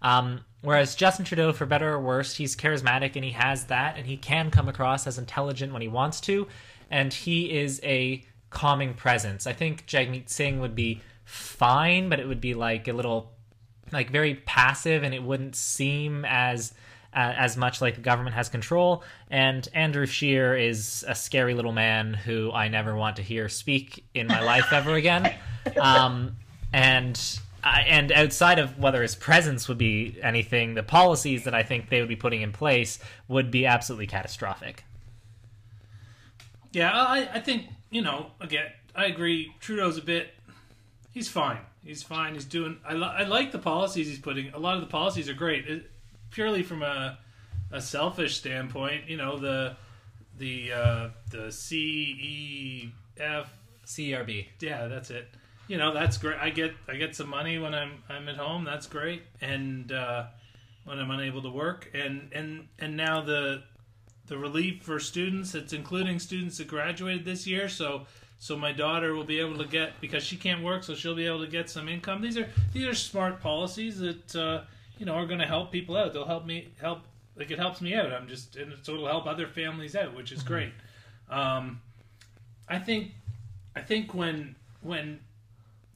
[0.00, 4.06] Um, Whereas Justin Trudeau, for better or worse, he's charismatic and he has that, and
[4.06, 6.48] he can come across as intelligent when he wants to,
[6.90, 9.46] and he is a calming presence.
[9.46, 13.34] I think Jagmeet Singh would be fine, but it would be like a little,
[13.92, 16.72] like very passive, and it wouldn't seem as
[17.14, 19.04] uh, as much like the government has control.
[19.30, 24.04] And Andrew Scheer is a scary little man who I never want to hear speak
[24.14, 25.34] in my life ever again.
[25.80, 26.36] Um,
[26.74, 27.18] and
[27.64, 31.88] I, and outside of whether his presence would be anything, the policies that I think
[31.88, 32.98] they would be putting in place
[33.28, 34.84] would be absolutely catastrophic.
[36.72, 38.32] Yeah, I, I think you know.
[38.40, 39.54] Again, I agree.
[39.60, 40.34] Trudeau's a bit.
[41.12, 41.60] He's fine.
[41.82, 42.34] He's fine.
[42.34, 42.78] He's doing.
[42.86, 44.52] I, li- I like the policies he's putting.
[44.52, 45.66] A lot of the policies are great.
[45.66, 45.90] It,
[46.34, 47.18] purely from a
[47.72, 49.76] a selfish standpoint, you know the
[50.36, 53.50] the uh, the C E F
[53.86, 54.46] CERB.
[54.60, 55.28] yeah, that's it.
[55.68, 56.38] You know, that's great.
[56.38, 58.64] I get I get some money when I'm I'm at home.
[58.64, 59.22] That's great.
[59.40, 60.26] And uh,
[60.84, 63.62] when I'm unable to work, and and and now the
[64.26, 65.54] the relief for students.
[65.54, 67.68] It's including students that graduated this year.
[67.68, 68.06] So
[68.38, 71.26] so my daughter will be able to get because she can't work, so she'll be
[71.26, 72.20] able to get some income.
[72.20, 74.62] These are these are smart policies that uh,
[75.04, 76.14] you know are going to help people out.
[76.14, 77.02] They'll help me help.
[77.36, 78.10] Like it helps me out.
[78.10, 80.72] I'm just and so it'll help other families out, which is great.
[81.28, 81.82] Um,
[82.68, 83.12] I think
[83.76, 85.20] I think when when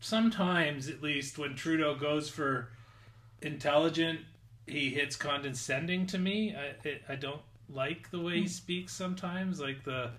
[0.00, 2.68] sometimes at least when Trudeau goes for
[3.40, 4.20] intelligent,
[4.66, 6.54] he hits condescending to me.
[6.54, 7.40] I it, I don't
[7.70, 9.58] like the way he speaks sometimes.
[9.58, 10.10] Like the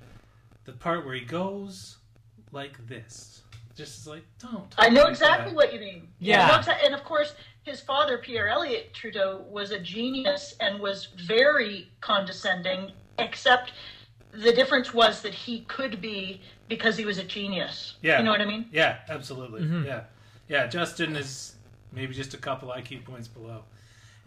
[0.66, 1.98] the part where he goes
[2.52, 3.44] like this,
[3.76, 4.74] just is like don't.
[4.80, 5.56] I know like exactly that.
[5.56, 6.08] what you mean.
[6.18, 6.64] Yeah.
[6.66, 7.36] I and of course,
[7.70, 13.74] his father, Pierre Elliott Trudeau, was a genius and was very condescending, except
[14.32, 17.96] the difference was that he could be because he was a genius.
[18.02, 18.20] Yeah.
[18.20, 18.66] You know what I mean?
[18.72, 19.62] Yeah, absolutely.
[19.62, 19.86] Mm-hmm.
[19.86, 20.04] Yeah,
[20.48, 20.68] yeah.
[20.68, 21.56] Justin is
[21.92, 23.64] maybe just a couple IQ points below.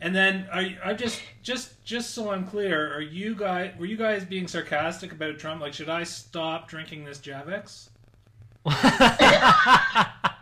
[0.00, 3.86] And then, are you, I just just just so I'm clear, are you guys were
[3.86, 5.60] you guys being sarcastic about Trump?
[5.60, 7.88] Like, should I stop drinking this Javex?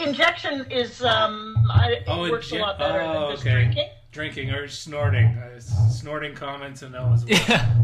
[0.00, 3.52] Injection is, um, I, it Oh, works inje- a lot better oh, than just okay.
[3.52, 3.88] drinking.
[4.12, 5.26] Drinking or snorting?
[5.26, 7.38] Uh, snorting comments and no as well.
[7.48, 7.74] Yeah.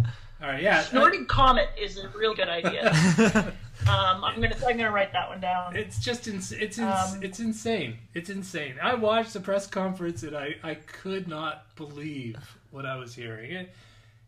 [0.42, 0.83] All right, yeah.
[0.83, 2.90] Snorting comet is a real good idea.
[3.88, 5.74] um, I'm gonna I'm gonna write that one down.
[5.76, 7.96] It's just ins- it's ins- Um, it's insane.
[8.12, 8.74] It's insane.
[8.83, 12.37] I watched the press conference and I, I could not believe
[12.70, 13.52] what I was hearing.
[13.52, 13.72] It,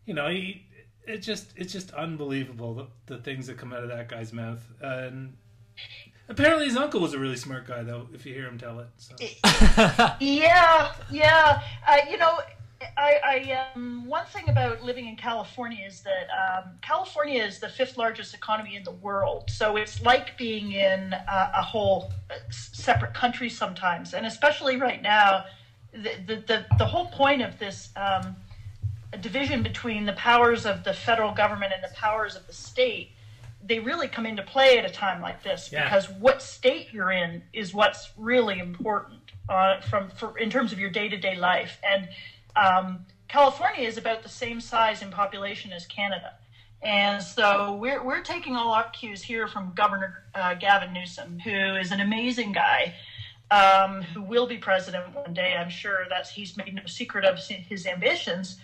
[0.05, 0.65] you know, he,
[1.05, 4.65] it just it's just unbelievable the, the things that come out of that guy's mouth.
[4.81, 5.35] And
[6.29, 8.07] apparently his uncle was a really smart guy though.
[8.13, 9.15] If you hear him tell it, so.
[10.19, 11.61] Yeah, yeah.
[11.87, 12.39] Uh, you know,
[12.97, 17.69] I, I um, one thing about living in California is that um, California is the
[17.69, 19.49] fifth largest economy in the world.
[19.49, 25.01] So it's like being in a, a whole uh, separate country sometimes, and especially right
[25.01, 25.45] now,
[25.91, 27.89] the the the, the whole point of this.
[27.95, 28.35] Um,
[29.21, 33.09] division between the powers of the federal government and the powers of the state
[33.63, 35.83] they really come into play at a time like this Yeah.
[35.83, 39.19] because what state you're in is what's really important
[39.49, 41.77] uh, from for, in terms of your day to day life.
[41.83, 42.07] And
[42.55, 46.33] um, California is about the same size in population as Canada,
[46.81, 51.75] and so we're we're taking all our cues here from Governor uh, Gavin Newsom, who
[51.75, 52.93] is an amazing guy.
[53.51, 55.55] Um, who will be president one day?
[55.57, 58.57] I'm sure that's he's made no secret of his ambitions.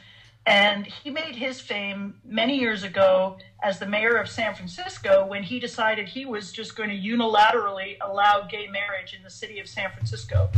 [0.46, 5.42] And he made his fame many years ago as the mayor of San Francisco when
[5.42, 9.68] he decided he was just going to unilaterally allow gay marriage in the city of
[9.68, 10.50] San Francisco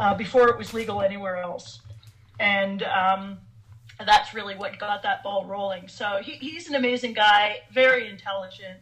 [0.00, 1.80] uh, before it was legal anywhere else.
[2.40, 3.38] And um,
[4.04, 5.88] that's really what got that ball rolling.
[5.88, 8.80] So he, he's an amazing guy, very intelligent.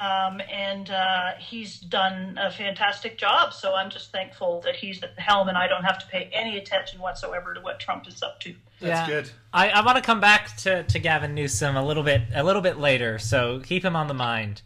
[0.00, 3.52] Um, and uh, he's done a fantastic job.
[3.52, 6.30] So I'm just thankful that he's at the helm and I don't have to pay
[6.32, 8.54] any attention whatsoever to what Trump is up to.
[8.80, 9.22] That's Yeah.
[9.22, 9.30] good.
[9.52, 12.62] I, I want to come back to, to Gavin Newsom a little bit a little
[12.62, 14.62] bit later, so keep him on the mind.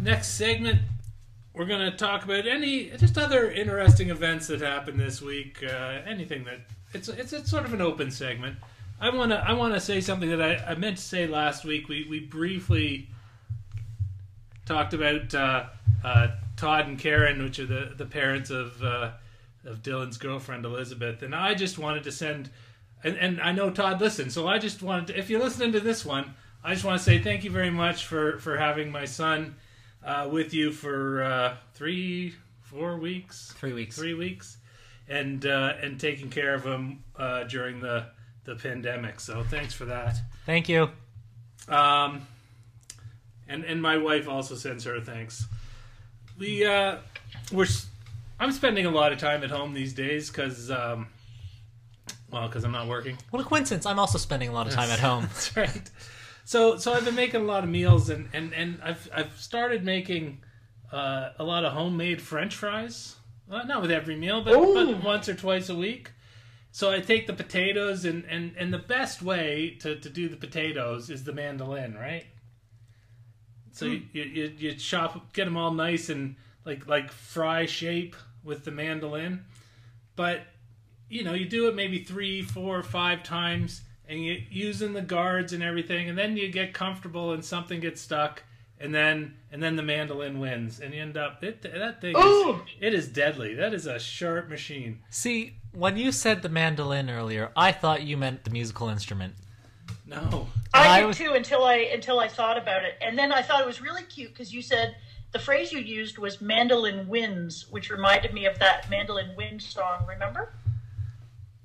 [0.00, 0.80] Next segment,
[1.54, 5.62] we're going to talk about any just other interesting events that happened this week.
[5.62, 6.60] Uh, anything that
[6.94, 8.56] it's it's it's sort of an open segment.
[9.02, 11.64] I want to I want to say something that I, I meant to say last
[11.64, 11.88] week.
[11.88, 13.08] We we briefly
[14.64, 15.64] talked about uh,
[16.04, 19.10] uh, Todd and Karen, which are the the parents of uh,
[19.64, 22.48] of Dylan's girlfriend Elizabeth, and I just wanted to send.
[23.04, 25.80] And, and I know Todd listened, so I just wanted to, if you're listening to
[25.80, 29.06] this one, I just want to say thank you very much for, for having my
[29.06, 29.56] son
[30.04, 33.96] uh, with you for uh, three, four weeks, Three weeks.
[33.96, 34.58] three weeks,
[35.08, 38.06] and uh, and taking care of him uh, during the
[38.44, 39.20] the pandemic.
[39.20, 40.18] So thanks for that.
[40.46, 40.90] Thank you.
[41.68, 42.26] Um,
[43.48, 45.46] and and my wife also sends her thanks.
[46.38, 46.98] We uh,
[47.52, 47.66] we're
[48.42, 51.06] I'm spending a lot of time at home these days because, um,
[52.32, 53.16] well, because I'm not working.
[53.30, 53.86] What a coincidence!
[53.86, 55.22] I'm also spending a lot of time at home.
[55.24, 55.90] That's right.
[56.44, 59.84] So, so I've been making a lot of meals, and and and I've I've started
[59.84, 60.42] making
[60.90, 63.14] uh, a lot of homemade French fries.
[63.48, 66.10] Well, not with every meal, but, but once or twice a week.
[66.74, 70.36] So I take the potatoes, and and and the best way to to do the
[70.36, 72.24] potatoes is the mandolin, right?
[73.72, 78.16] So you, you you you chop, get them all nice and like like fry shape
[78.42, 79.44] with the mandolin,
[80.16, 80.40] but
[81.10, 85.52] you know, you do it maybe three, four, five times, and you using the guards
[85.52, 88.44] and everything, and then you get comfortable, and something gets stuck,
[88.80, 92.16] and then and then the mandolin wins, and you end up it that thing.
[92.16, 93.52] Is, it is deadly.
[93.54, 95.00] That is a sharp machine.
[95.10, 99.34] See, when you said the mandolin earlier, I thought you meant the musical instrument.
[100.06, 103.32] No, I, I did was- too until I until I thought about it, and then
[103.32, 104.96] I thought it was really cute because you said
[105.32, 110.04] the phrase you used was "mandolin wins," which reminded me of that mandolin wind song.
[110.06, 110.52] Remember?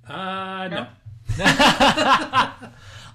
[0.08, 0.88] uh, no.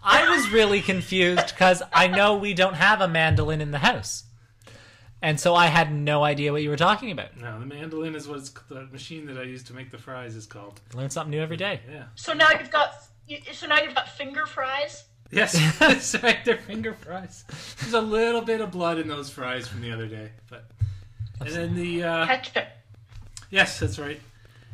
[0.04, 4.24] I was really confused because I know we don't have a mandolin in the house.
[5.22, 7.36] And so I had no idea what you were talking about.
[7.40, 10.34] No, the mandolin is what it's, the machine that I use to make the fries
[10.34, 10.80] is called.
[10.94, 11.80] Learn something new every day.
[11.90, 12.06] Yeah.
[12.16, 12.94] So now you've got
[13.52, 15.04] so now you've got finger fries.
[15.30, 16.44] Yes, that's right.
[16.44, 17.44] They're finger fries.
[17.80, 20.64] There's a little bit of blood in those fries from the other day, but
[21.40, 22.66] and then the uh, Ketchup.
[23.50, 24.20] Yes, that's right.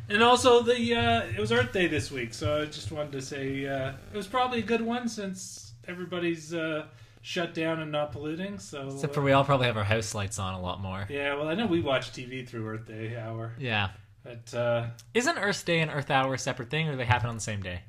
[0.09, 3.21] And also the uh, it was Earth Day this week, so I just wanted to
[3.21, 6.85] say uh, it was probably a good one since everybody's uh,
[7.21, 8.59] shut down and not polluting.
[8.59, 11.05] So Except for uh, we all probably have our house lights on a lot more.
[11.09, 13.89] yeah, well I know we watch TV through Earth Day hour, Yeah.
[14.23, 17.29] but uh, Isn't Earth Day and Earth Hour a separate thing, or do they happen
[17.29, 17.81] on the same day?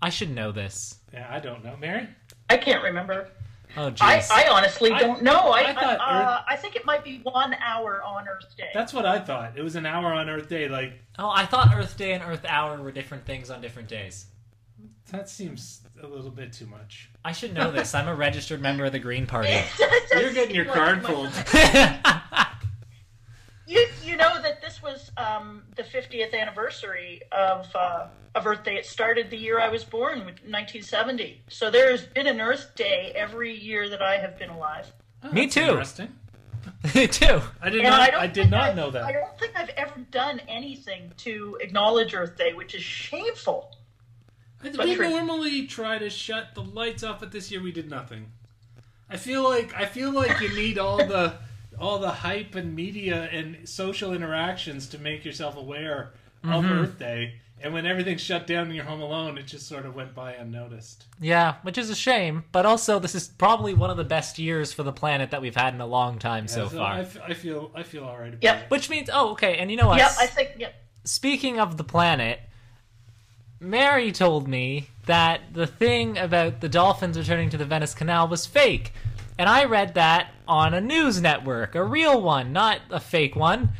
[0.00, 0.96] I should know this.
[1.12, 2.08] yeah, I don't know, Mary.
[2.50, 3.28] I can't remember.
[3.76, 4.30] Oh, I, jeez.
[4.30, 5.38] I honestly don't know.
[5.50, 8.54] I I thought I, uh, Earth- I think it might be one hour on Earth
[8.56, 8.68] Day.
[8.74, 9.56] That's what I thought.
[9.56, 10.68] It was an hour on Earth Day.
[10.68, 14.26] Like oh, I thought Earth Day and Earth Hour were different things on different days.
[15.12, 17.10] That seems a little bit too much.
[17.24, 17.94] I should know this.
[17.94, 19.50] I'm a registered member of the Green Party.
[20.12, 21.30] You're getting your card pulled.
[23.64, 28.74] You you know that this was um, the 50th anniversary of uh, of Earth Day.
[28.76, 31.40] It started the year I was born, 1970.
[31.48, 34.92] So there's been an Earth Day every year that I have been alive.
[35.22, 35.60] Oh, Me too.
[35.60, 36.08] Interesting.
[36.94, 37.40] Me too.
[37.62, 38.14] I did And not.
[38.14, 39.04] I, I, did not I've- know that.
[39.04, 43.70] I don't think I've ever done anything to acknowledge Earth Day, which is shameful.
[44.62, 45.10] We true.
[45.10, 48.32] normally try to shut the lights off, but this year we did nothing.
[49.10, 51.34] I feel like I feel like you need all the
[51.78, 56.12] all the hype and media and social interactions to make yourself aware
[56.44, 56.72] of mm-hmm.
[56.72, 57.34] Earth Day.
[57.64, 60.32] And when everything's shut down and you're home alone, it just sort of went by
[60.32, 61.04] unnoticed.
[61.20, 64.72] Yeah, which is a shame, but also this is probably one of the best years
[64.72, 66.92] for the planet that we've had in a long time so Yeah, far.
[66.94, 68.62] I, f- I feel I feel all right about Yep.
[68.64, 68.70] it.
[68.70, 69.98] Which means, oh, okay, and you know what?
[69.98, 70.50] Yep, I think.
[70.58, 70.74] Yep.
[71.04, 72.40] Speaking of the planet,
[73.62, 78.46] Mary told me that the thing about the dolphins returning to the Venice Canal was
[78.46, 78.92] fake.
[79.38, 83.70] And I read that on a news network, a real one, not a fake one.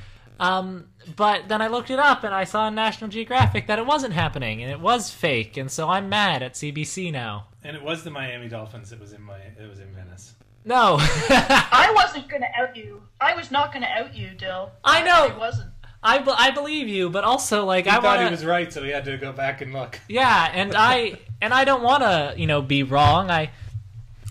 [0.40, 3.86] Um, but then I looked it up and I saw on National Geographic that it
[3.86, 5.56] wasn't happening and it was fake.
[5.56, 7.48] And so I'm mad at CBC now.
[7.64, 10.34] And it was the Miami Dolphins that was in my it was in Venice.
[10.64, 10.96] No.
[11.00, 13.02] I wasn't going to out you.
[13.20, 14.70] I was not going to out you, Dill.
[14.84, 15.34] I know.
[15.34, 15.71] I wasn't.
[16.02, 18.72] I, be- I believe you, but also like He I thought want he was right,
[18.72, 20.00] so he had to go back and look.
[20.08, 23.30] Yeah, and I and I don't want to, you know, be wrong.
[23.30, 23.50] I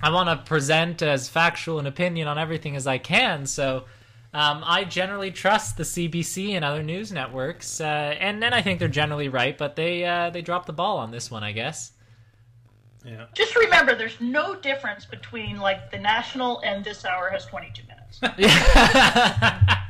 [0.02, 3.46] I want to present as factual an opinion on everything as I can.
[3.46, 3.86] So
[4.34, 8.80] um, I generally trust the CBC and other news networks, uh, and then I think
[8.80, 9.58] they're generally right.
[9.58, 11.92] But they uh, they dropped the ball on this one, I guess.
[13.06, 13.26] Yeah.
[13.34, 18.20] Just remember, there's no difference between like the national and this hour has 22 minutes.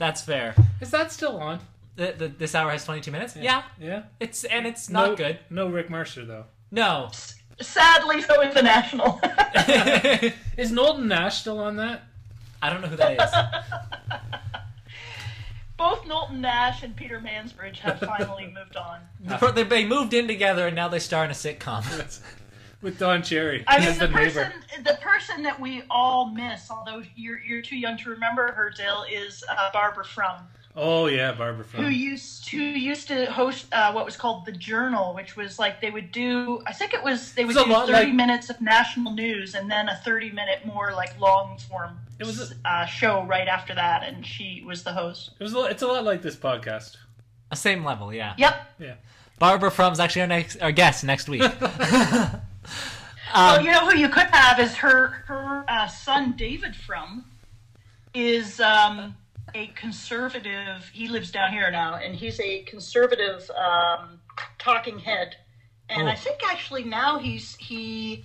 [0.00, 0.54] That's fair.
[0.80, 1.60] Is that still on?
[1.96, 3.36] The, the, this hour has 22 minutes.
[3.36, 3.64] Yeah.
[3.78, 4.04] Yeah.
[4.18, 5.38] it's and it's not no, good.
[5.50, 6.46] No Rick Mercer though.
[6.70, 7.10] No.
[7.60, 9.20] Sadly, so is the national.
[10.56, 12.04] Is Knowlton Nash still on that?
[12.62, 14.20] I don't know who that is.
[15.76, 19.00] Both Knowlton Nash and Peter Mansbridge have finally moved on.
[19.54, 21.84] They- they moved in together and now they star in a sitcom.
[22.82, 24.44] With Don Cherry I mean, the the neighbor.
[24.44, 28.70] person, the person that we all miss, although you're you're too young to remember her,
[28.74, 30.36] Dill, is uh, Barbara Frum,
[30.76, 35.14] Oh yeah, Barbara who used who used to host uh, what was called the Journal,
[35.14, 36.62] which was like they would do.
[36.64, 39.70] I think it was they would do lot thirty like- minutes of national news and
[39.70, 41.98] then a thirty minute more like long form.
[42.20, 45.32] It was a- uh, show right after that, and she was the host.
[45.38, 45.54] It was.
[45.54, 46.96] A, it's a lot like this podcast.
[47.50, 48.34] A same level, yeah.
[48.38, 48.54] Yep.
[48.78, 48.94] Yeah.
[49.40, 51.42] Barbara Frum's actually our next our guest next week.
[53.34, 57.24] Well, Um, you know who you could have is her her uh, son David Frum
[58.14, 59.16] is um,
[59.54, 60.90] a conservative.
[60.92, 64.20] He lives down here now, and he's a conservative um,
[64.58, 65.36] talking head.
[65.88, 66.10] And Oh.
[66.10, 68.24] I think actually now he's he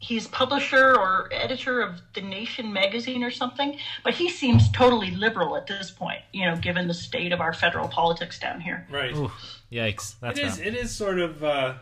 [0.00, 3.78] he's publisher or editor of the Nation magazine or something.
[4.04, 6.20] But he seems totally liberal at this point.
[6.32, 8.86] You know, given the state of our federal politics down here.
[8.90, 9.14] Right.
[9.14, 9.32] Ooh,
[9.72, 10.14] yikes!
[10.20, 10.58] That's It is.
[10.58, 10.66] rough.
[10.66, 11.74] It is sort of uh,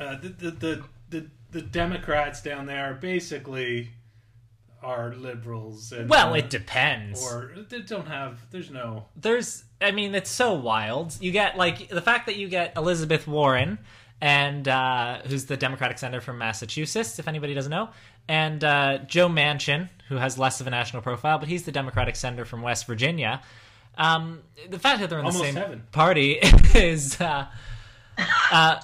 [0.00, 3.90] uh, the, the the the the Democrats down there basically
[4.82, 5.92] are liberals.
[5.92, 7.22] And, Well, uh, it depends.
[7.22, 8.40] Or they don't have.
[8.50, 9.04] There's no.
[9.16, 13.26] there's i mean it's so wild you get like the fact that you get elizabeth
[13.26, 13.78] warren
[14.20, 17.88] and uh, who's the democratic senator from massachusetts if anybody doesn't know
[18.28, 22.14] and uh, joe manchin who has less of a national profile but he's the democratic
[22.14, 23.40] senator from west virginia
[23.96, 25.82] um, the fact that they're in the Almost same heaven.
[25.92, 26.32] party
[26.74, 27.46] is uh,
[28.52, 28.80] uh,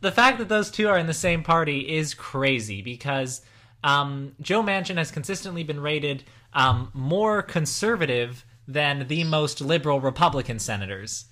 [0.00, 3.42] the fact that those two are in the same party is crazy because
[3.84, 10.58] um, Joe Manchin has consistently been rated um, more conservative than the most liberal Republican
[10.58, 11.26] senators.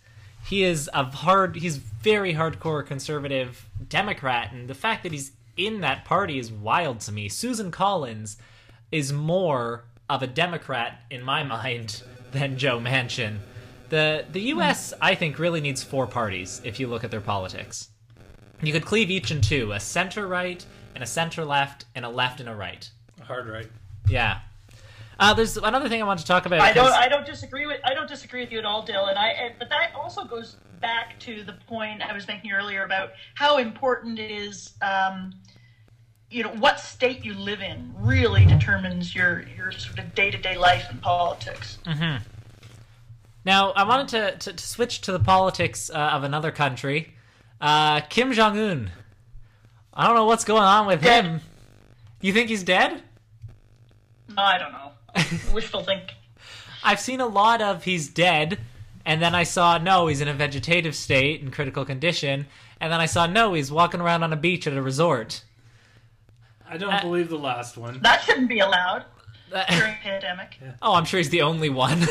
[0.44, 5.80] He is a hard, he's very hardcore conservative Democrat, and the fact that he's in
[5.80, 7.28] that party is wild to me.
[7.28, 8.36] Susan Collins
[8.90, 12.02] is more of a Democrat in my mind
[12.32, 13.38] than Joe Manchin.
[13.88, 17.88] The the US I think really needs four parties if you look at their politics.
[18.62, 22.08] You could cleave each in two, a center right and a center left and a
[22.08, 22.88] left and a right.
[23.20, 23.68] A Hard right.
[24.08, 24.40] Yeah.
[25.20, 26.60] Uh, there's another thing I want to talk about.
[26.60, 26.86] I don't.
[26.86, 27.80] 'cause- I don't disagree with.
[27.84, 29.16] I don't disagree with you at all, Dylan.
[29.16, 29.30] I.
[29.30, 33.58] And, but that also goes back to the point I was making earlier about how
[33.58, 34.74] important it is.
[34.80, 35.32] Um,
[36.30, 40.38] you know, what state you live in really determines your your sort of day to
[40.38, 41.78] day life in politics.
[43.44, 47.14] Now, I wanted to, to, to switch to the politics uh, of another country.
[47.60, 48.90] Uh, Kim Jong Un.
[49.92, 51.24] I don't know what's going on with Dead.
[51.24, 51.40] him.
[52.20, 53.02] You think he's dead?
[54.36, 54.92] I don't know.
[55.52, 56.02] Wishful think.
[56.84, 58.58] I've seen a lot of he's dead,
[59.04, 62.46] and then I saw no, he's in a vegetative state in critical condition,
[62.80, 65.42] and then I saw no, he's walking around on a beach at a resort.
[66.68, 68.00] I don't Uh, believe the last one.
[68.02, 69.04] That shouldn't be allowed
[69.50, 70.58] during a pandemic.
[70.82, 72.06] Oh, I'm sure he's the only one.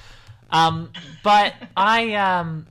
[0.50, 0.90] um,
[1.22, 2.66] but I um,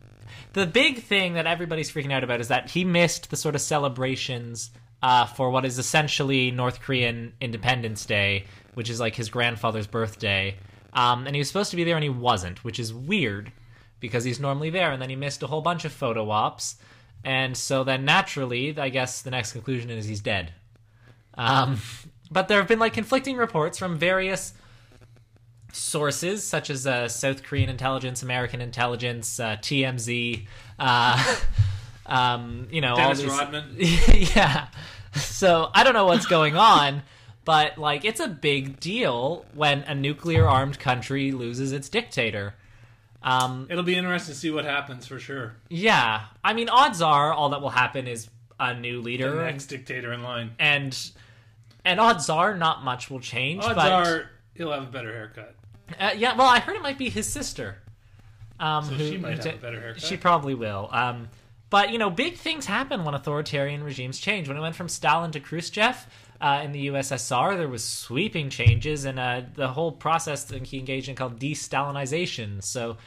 [0.53, 3.61] the big thing that everybody's freaking out about is that he missed the sort of
[3.61, 4.71] celebrations
[5.01, 10.57] uh, for what is essentially North Korean Independence Day, which is like his grandfather's birthday.
[10.93, 13.51] Um, and he was supposed to be there and he wasn't, which is weird
[13.99, 14.91] because he's normally there.
[14.91, 16.77] And then he missed a whole bunch of photo ops.
[17.23, 20.53] And so then naturally, I guess the next conclusion is he's dead.
[21.35, 21.79] Um,
[22.31, 24.53] but there have been like conflicting reports from various
[25.71, 30.45] sources such as uh, South Korean intelligence, American intelligence, uh, TMZ,
[30.77, 31.35] uh,
[32.05, 33.39] um, you know, Dennis all these...
[33.39, 33.75] Rodman.
[34.35, 34.67] yeah.
[35.15, 37.03] So I don't know what's going on,
[37.45, 42.55] but like it's a big deal when a nuclear armed country loses its dictator.
[43.21, 45.55] Um, It'll be interesting to see what happens for sure.
[45.69, 49.65] yeah, I mean, odds are all that will happen is a new leader, The next
[49.67, 50.51] dictator in line.
[50.59, 50.97] and
[51.85, 53.63] and odds are not much will change.
[53.63, 55.55] Odds but, are he'll have a better haircut.
[55.99, 57.77] Uh, yeah, well, I heard it might be his sister.
[58.59, 60.03] Um, So who- she might have a better haircut.
[60.03, 60.89] She probably will.
[60.91, 61.29] Um,
[61.69, 64.47] but you know, big things happen when authoritarian regimes change.
[64.47, 65.95] When it went from Stalin to Khrushchev
[66.41, 70.79] uh, in the USSR, there was sweeping changes, and uh, the whole process that he
[70.79, 72.63] engaged in called de-Stalinization.
[72.63, 72.97] So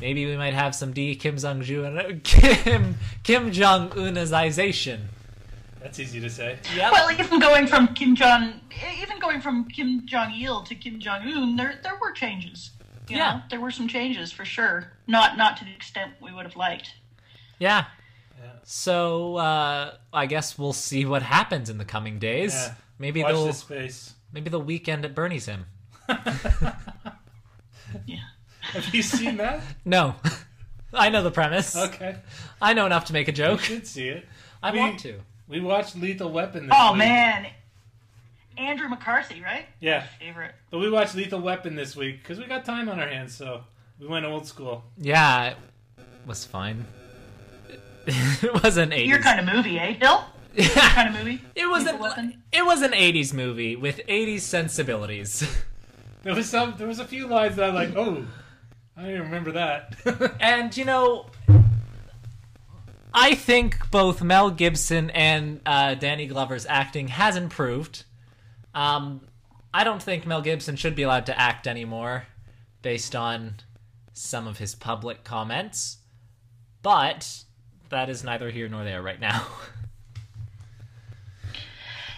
[0.00, 5.00] maybe we might have some de Kim Jong Un, Kim Kim Jong Unization.
[5.82, 6.58] That's easy to say.
[6.76, 6.92] Yep.
[6.92, 8.60] Well, even going from Kim Jong,
[9.00, 12.70] even going from Kim Jong Il to Kim Jong Un, there there were changes.
[13.08, 13.32] You Yeah.
[13.36, 14.92] know, there were some changes for sure.
[15.06, 16.94] Not not to the extent we would have liked.
[17.58, 17.86] yeah.
[18.42, 18.52] Yeah.
[18.64, 22.54] So uh, I guess we'll see what happens in the coming days.
[22.54, 22.74] Yeah.
[22.98, 24.14] Maybe Watch they'll this space.
[24.32, 25.66] maybe the weekend at Bernie's him.
[28.06, 28.18] Yeah.
[28.60, 29.62] Have you seen that?
[29.84, 30.14] No.
[30.92, 31.76] I know the premise.
[31.76, 32.16] Okay.
[32.60, 33.60] I know enough to make a You joke.
[33.60, 34.26] should see it.
[34.62, 35.20] I We- want to.
[35.50, 36.98] We watched Lethal Weapon this Oh week.
[37.00, 37.46] man,
[38.56, 39.66] Andrew McCarthy, right?
[39.80, 40.04] Yeah.
[40.20, 40.54] Favorite.
[40.70, 43.64] But we watched Lethal Weapon this week because we got time on our hands, so
[43.98, 44.84] we went old school.
[44.96, 45.56] Yeah, it
[46.26, 46.84] was fine.
[48.06, 49.06] it was an 80s.
[49.06, 50.24] Your kind of movie, eh, Bill?
[50.54, 51.40] Your kind of movie.
[51.54, 52.42] it was Lethal an Weapon?
[52.52, 55.46] it was an 80s movie with 80s sensibilities.
[56.22, 56.74] There was some.
[56.76, 57.96] There was a few lines that I like.
[57.96, 58.26] Oh,
[58.94, 59.96] I don't even remember that.
[60.38, 61.30] and you know
[63.12, 68.04] I think both Mel Gibson and uh, Danny Glover's acting has improved.
[68.74, 69.22] Um,
[69.74, 72.26] I don't think Mel Gibson should be allowed to act anymore,
[72.82, 73.54] based on
[74.12, 75.98] some of his public comments.
[76.82, 77.44] But
[77.90, 79.46] that is neither here nor there right now.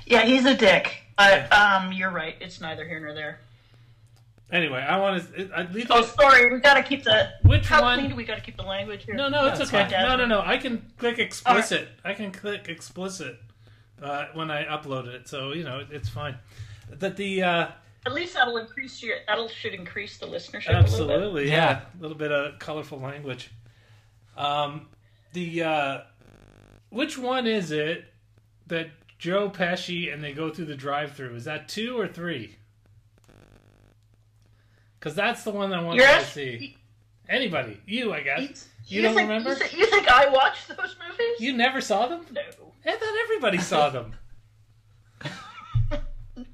[0.05, 1.05] Yeah, he's a dick.
[1.17, 2.35] But um, you're right.
[2.41, 3.41] It's neither here nor there.
[4.53, 5.87] Anyway, I want to at least.
[5.91, 6.53] Oh, sorry.
[6.53, 7.31] We got to keep the.
[7.43, 9.15] Which how one- clean do we got to keep the language here?
[9.15, 9.91] No, no, it's That's okay.
[9.91, 10.03] fine.
[10.07, 10.43] No, no, no.
[10.45, 11.89] I can click explicit.
[12.05, 13.39] I can click explicit
[14.03, 16.37] uh, when I upload it, so you know it's fine.
[16.91, 17.69] That the uh,
[18.05, 19.17] At least that'll increase your.
[19.27, 20.83] That'll should increase the listenership a little bit.
[20.83, 21.55] absolutely, yeah.
[21.55, 21.81] Yeah.
[21.99, 23.51] a little bit of colorful language.
[24.37, 24.89] Um,
[25.33, 26.01] the uh,
[26.91, 28.05] which one is it
[28.67, 28.89] that
[29.19, 31.37] Joe Pesci and they go through the drive-through?
[31.37, 32.57] Is that two or three?
[35.03, 36.77] Because that's the one I wanted You're to ask- see.
[37.29, 38.69] Anybody, you, I guess.
[38.87, 39.51] You, You don't think, remember?
[39.51, 41.41] You, thi- you think I watched those movies?
[41.41, 42.25] You never saw them?
[42.33, 42.41] no,
[42.87, 44.15] I thought everybody saw them.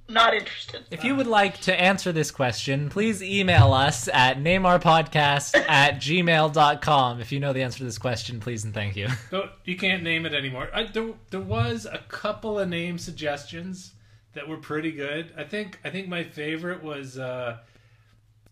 [0.08, 0.86] not interested.
[0.90, 7.20] If you would like to answer this question, please email us at nameourpodcast at gmail.com.
[7.20, 9.08] If you know the answer to this question, please and thank you.
[9.32, 10.70] No, you can't name it anymore.
[10.72, 13.92] I, there, there was a couple of name suggestions
[14.32, 15.34] that were pretty good.
[15.36, 17.58] I think I think my favorite was uh,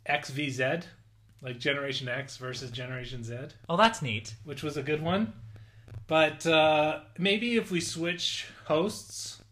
[0.09, 0.84] XVZ,
[1.42, 3.36] like Generation X versus Generation Z,
[3.68, 4.34] Oh, that's neat.
[4.44, 5.32] which was a good one.
[6.07, 9.42] But uh, maybe if we switch hosts,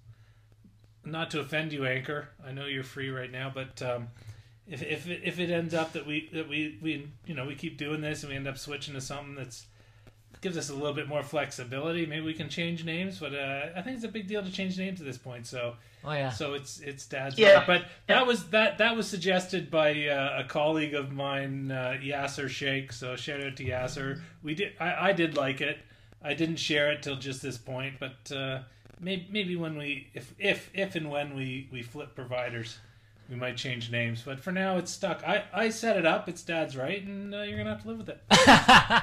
[1.05, 2.29] not to offend you, Anchor.
[2.47, 4.09] I know you're free right now, but um,
[4.69, 7.55] if if it, if it ends up that we that we we you know we
[7.57, 9.67] keep doing this and we end up switching to something that's
[10.45, 13.19] gives us a little bit more flexibility, maybe we can change names.
[13.19, 15.47] But uh, I think it's a big deal to change names at this point.
[15.49, 15.75] So
[16.05, 16.31] Oh, yeah.
[16.31, 17.55] so it's it's dad's Yeah.
[17.55, 17.67] right.
[17.67, 22.49] But that was that that was suggested by uh, a colleague of mine, uh, Yasser
[22.49, 22.93] Sheikh.
[22.93, 24.21] So shout out to Yasser.
[24.45, 25.79] We did I, I did like it.
[26.23, 28.61] I didn't share it till just this point, but uh,
[29.01, 32.79] maybe maybe when we if if if and when we we flip providers.
[33.31, 35.25] We might change names, but for now it's stuck.
[35.27, 36.29] I, I set it up.
[36.29, 38.23] It's dad's right, and uh, you're gonna have to live with it.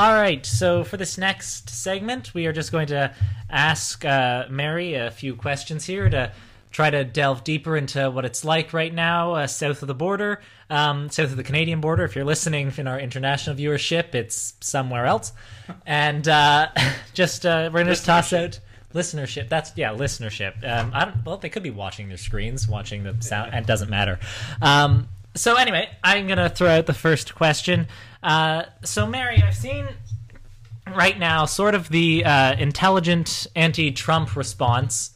[0.00, 3.14] All right, so for this next segment, we are just going to
[3.50, 6.32] ask uh, Mary a few questions here to
[6.70, 10.40] try to delve deeper into what it's like right now uh, south of the border,
[10.70, 12.04] um, south of the Canadian border.
[12.04, 15.34] If you're listening in our international viewership, it's somewhere else.
[15.84, 16.68] And uh,
[17.12, 18.58] just uh, we're gonna just toss out
[18.94, 19.50] listenership.
[19.50, 20.66] That's yeah, listenership.
[20.66, 23.52] Um, I don't, well, they could be watching their screens, watching the sound.
[23.52, 24.18] It doesn't matter.
[24.62, 27.88] Um, so anyway, I'm gonna throw out the first question.
[28.22, 29.88] Uh, so Mary, I've seen
[30.86, 35.12] right now sort of the uh, intelligent anti-Trump response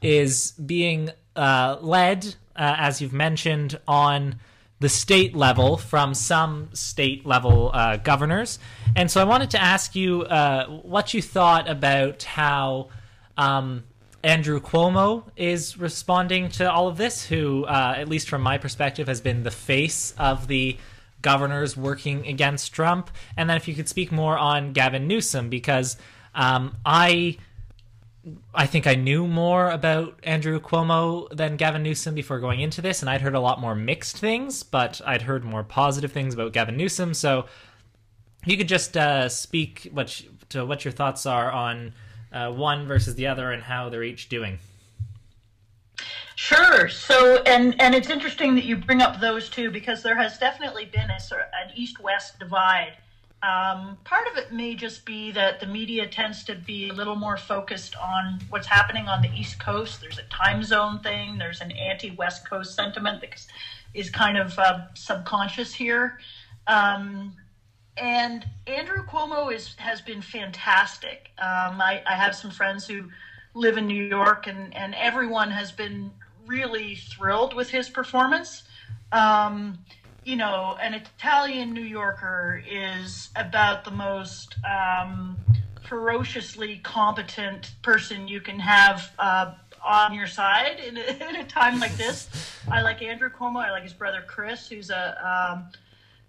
[0.00, 4.36] is being uh, led, uh, as you've mentioned, on
[4.80, 8.58] the state level from some state level uh, governors.
[8.94, 12.88] And so I wanted to ask you uh, what you thought about how
[13.36, 13.84] um,
[14.22, 19.06] Andrew Cuomo is responding to all of this, who, uh, at least from my perspective,
[19.06, 20.76] has been the face of the
[21.22, 23.10] governors working against Trump.
[23.36, 25.96] And then if you could speak more on Gavin Newsom, because
[26.34, 27.38] um, I.
[28.52, 33.00] I think I knew more about Andrew Cuomo than Gavin Newsom before going into this,
[33.00, 36.52] and I'd heard a lot more mixed things, but I'd heard more positive things about
[36.52, 37.14] Gavin Newsom.
[37.14, 37.46] So
[38.44, 41.94] you could just uh, speak what you- to what your thoughts are on
[42.32, 44.58] uh, one versus the other and how they're each doing.
[46.36, 46.88] Sure.
[46.88, 50.84] So, and and it's interesting that you bring up those two because there has definitely
[50.84, 52.92] been a sort of an east-west divide.
[53.42, 57.14] Um, part of it may just be that the media tends to be a little
[57.14, 60.00] more focused on what's happening on the East Coast.
[60.00, 61.38] There's a time zone thing.
[61.38, 63.46] There's an anti-West Coast sentiment that
[63.94, 66.18] is kind of uh, subconscious here.
[66.66, 67.32] Um,
[68.00, 71.30] and Andrew Cuomo is has been fantastic.
[71.38, 73.04] Um, I, I have some friends who
[73.54, 76.10] live in New York, and, and everyone has been
[76.46, 78.62] really thrilled with his performance.
[79.12, 79.78] Um,
[80.24, 85.36] you know, an Italian New Yorker is about the most um,
[85.82, 91.80] ferociously competent person you can have uh, on your side in a, in a time
[91.80, 92.28] like this.
[92.70, 93.64] I like Andrew Cuomo.
[93.64, 95.68] I like his brother Chris, who's a um,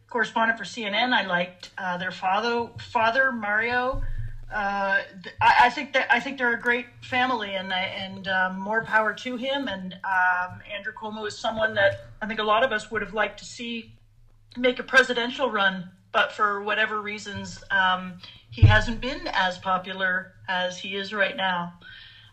[0.10, 1.14] correspondent for CNN.
[1.14, 4.02] I liked uh, their father, father Mario.
[4.54, 8.60] Uh, th- I, I think that I think they're a great family, and and um,
[8.60, 9.68] more power to him.
[9.68, 13.14] And um, Andrew Cuomo is someone that I think a lot of us would have
[13.14, 13.92] liked to see
[14.58, 18.16] make a presidential run, but for whatever reasons, um,
[18.50, 21.74] he hasn't been as popular as he is right now.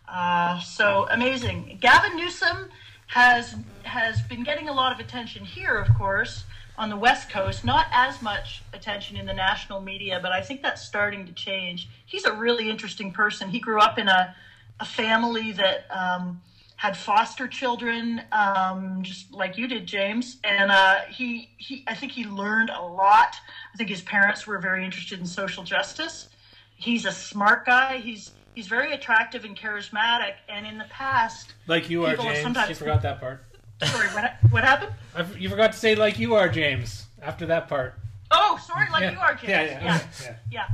[0.09, 1.79] Uh, so amazing.
[1.81, 2.71] Gavin Newsom
[3.09, 6.45] has has been getting a lot of attention here, of course,
[6.79, 7.65] on the West Coast.
[7.65, 11.89] Not as much attention in the national media, but I think that's starting to change.
[12.07, 13.49] He's a really interesting person.
[13.49, 14.35] He grew up in a
[14.79, 16.43] a family that um,
[16.77, 20.37] had foster children, um, just like you did, James.
[20.45, 23.37] And uh, he he I think he learned a lot.
[23.73, 26.29] I think his parents were very interested in social justice.
[26.77, 27.99] He's a smart guy.
[27.99, 30.35] He's he's very attractive and charismatic.
[30.51, 32.41] And in the past, Like you are, James.
[32.43, 33.43] sometimes- You forgot that part.
[33.85, 34.93] Sorry, what, what happened?
[35.15, 37.07] I, you forgot to say like you are, James.
[37.23, 37.95] After that part.
[38.31, 39.13] Oh, sorry, like yeah.
[39.13, 39.49] you are, James.
[39.49, 40.01] Yeah, yeah, yeah.
[40.51, 40.67] yeah.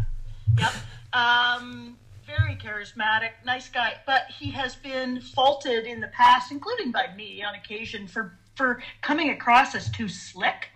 [0.59, 0.71] Yeah.
[1.13, 1.21] Yep.
[1.21, 1.97] Um,
[2.27, 7.43] very charismatic, nice guy, but he has been faulted in the past, including by me
[7.43, 10.69] on occasion, for for coming across as too slick.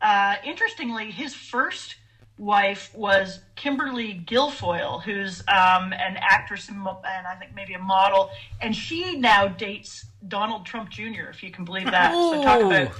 [0.00, 1.96] Uh, interestingly, his first
[2.38, 8.30] wife was Kimberly Guilfoyle, who's um, an actress and, and I think maybe a model,
[8.60, 11.28] and she now dates Donald Trump Jr.
[11.30, 12.12] If you can believe that.
[12.12, 12.92] So talk about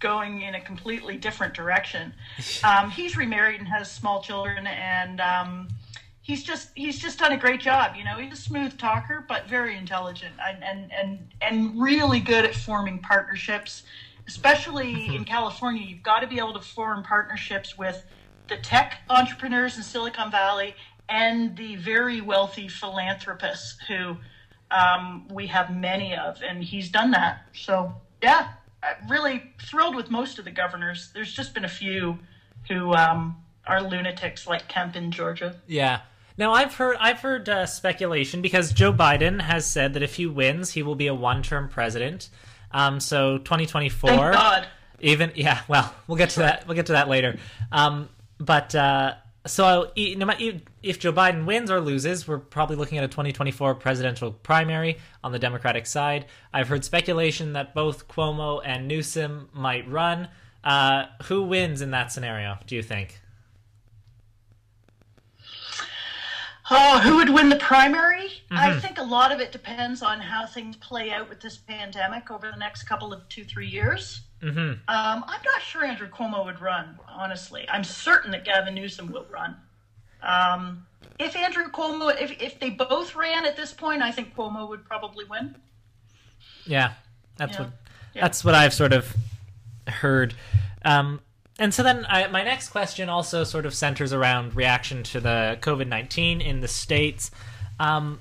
[0.00, 2.14] going in a completely different direction.
[2.62, 5.68] Um, he's remarried and has small children, and um,
[6.22, 7.94] he's just he's just done a great job.
[7.96, 12.44] You know, he's a smooth talker, but very intelligent and and and, and really good
[12.44, 13.82] at forming partnerships.
[14.26, 18.06] Especially in California, you've got to be able to form partnerships with
[18.48, 20.74] the tech entrepreneurs in Silicon Valley
[21.08, 24.16] and the very wealthy philanthropists who
[24.70, 27.46] um, we have many of, and he's done that.
[27.54, 27.92] So
[28.22, 28.48] yeah,
[28.82, 31.10] I'm really thrilled with most of the governors.
[31.14, 32.18] There's just been a few
[32.68, 33.36] who um,
[33.66, 35.56] are lunatics, like Kemp in Georgia.
[35.66, 36.00] Yeah.
[36.36, 40.26] Now I've heard I've heard uh, speculation because Joe Biden has said that if he
[40.26, 42.28] wins, he will be a one-term president.
[42.72, 44.10] Um, so 2024.
[44.10, 44.66] Thank God.
[45.00, 46.66] Even yeah, well, we'll get to that.
[46.66, 47.38] We'll get to that later.
[47.70, 48.08] Um,
[48.44, 49.14] but uh,
[49.46, 54.98] so if Joe Biden wins or loses, we're probably looking at a 2024 presidential primary
[55.22, 56.26] on the Democratic side.
[56.52, 60.28] I've heard speculation that both Cuomo and Newsom might run.
[60.62, 62.58] Uh, who wins in that scenario?
[62.66, 63.20] Do you think?
[66.70, 68.30] Oh, who would win the primary?
[68.50, 72.30] I think a lot of it depends on how things play out with this pandemic
[72.30, 74.22] over the next couple of two, three years.
[74.42, 74.58] Mm-hmm.
[74.58, 77.66] Um, I'm not sure Andrew Cuomo would run, honestly.
[77.68, 79.56] I'm certain that Gavin Newsom will run.
[80.22, 80.86] Um,
[81.18, 84.84] if Andrew Cuomo, if, if they both ran at this point, I think Cuomo would
[84.86, 85.56] probably win.
[86.66, 86.92] Yeah,
[87.36, 87.62] that's Yeah.
[87.62, 87.72] what
[88.14, 88.22] Yeah.
[88.22, 89.14] that's what I've sort of
[89.86, 90.34] heard.
[90.84, 91.20] Um,
[91.58, 95.58] and so then I, my next question also sort of centers around reaction to the
[95.60, 97.30] COVID nineteen in the states.
[97.78, 98.20] Um,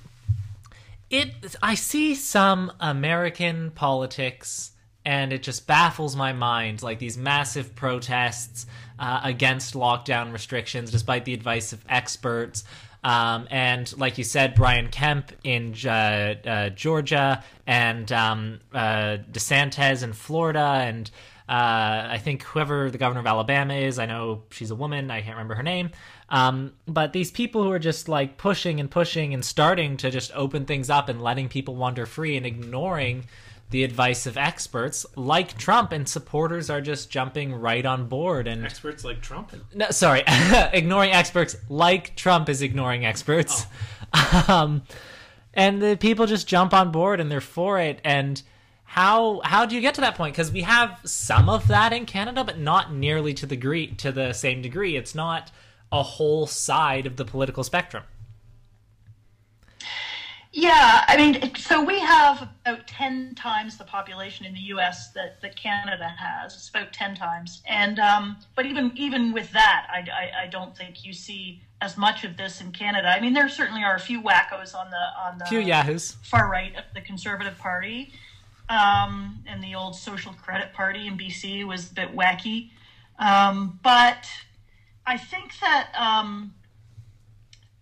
[1.10, 4.72] it I see some American politics,
[5.06, 6.84] and it just baffles my mind.
[6.84, 8.66] Like these massive protests
[9.00, 12.64] uh, against lockdown restrictions, despite the advice of experts.
[13.04, 20.04] Um, and like you said, Brian Kemp in uh, uh, Georgia, and um, uh, DeSantis
[20.04, 21.12] in Florida, and
[21.54, 25.22] uh, I think whoever the governor of Alabama is, I know she's a woman, I
[25.22, 25.92] can't remember her name.
[26.30, 30.32] Um, but these people who are just like pushing and pushing and starting to just
[30.34, 33.26] open things up and letting people wander free and ignoring
[33.70, 38.66] the advice of experts like Trump and supporters are just jumping right on board and
[38.66, 39.54] Experts like Trump.
[39.76, 43.68] no, sorry, ignoring experts like Trump is ignoring experts.
[44.48, 44.84] Um,
[45.56, 48.00] and the people just jump on board and they're for it.
[48.04, 48.40] And
[48.94, 50.36] how how do you get to that point?
[50.36, 54.12] Because we have some of that in Canada, but not nearly to the degree to
[54.12, 54.96] the same degree.
[54.96, 55.50] It's not
[55.92, 58.04] a whole side of the political spectrum.
[60.52, 65.42] Yeah, I mean, so we have about 10 times the population in the US that,
[65.42, 66.54] that Canada has.
[66.54, 67.64] It's about 10 times.
[67.68, 71.98] And, um, but even, even with that, I, I, I don't think you see as
[71.98, 73.08] much of this in Canada.
[73.08, 76.18] I mean, there certainly are a few wackos on the, on the Few yahoos.
[76.22, 78.14] far right of the Conservative Party.
[78.70, 82.72] Um, and the old Social Credit Party in BC was a bit wacky.
[83.20, 84.28] Um, but
[85.06, 86.54] I think that, um,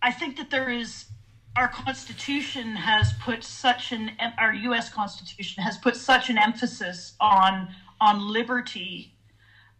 [0.02, 1.06] I think that there is
[1.56, 4.88] our constitution has put such an our U.S.
[4.88, 7.68] Constitution has put such an emphasis on
[8.00, 9.14] on liberty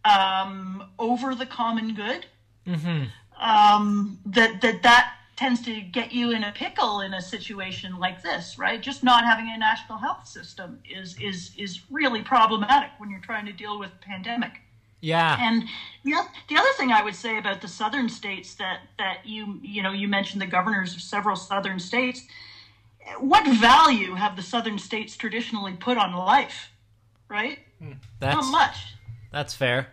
[0.04, 2.26] um, over the common good
[3.40, 8.22] um, that that that tends to get you in a pickle in a situation like
[8.22, 8.80] this, right?
[8.80, 13.46] Just not having a national health system is is is really problematic when you're trying
[13.46, 14.60] to deal with a pandemic.
[15.00, 15.36] Yeah.
[15.40, 15.64] And
[16.04, 16.12] the,
[16.48, 19.90] the other thing I would say about the southern states that, that you you know
[19.90, 22.22] you mentioned the governors of several southern states.
[23.18, 26.70] What value have the southern states traditionally put on life?
[27.28, 27.58] Right?
[28.20, 28.76] that's Not much.
[29.32, 29.88] that's fair.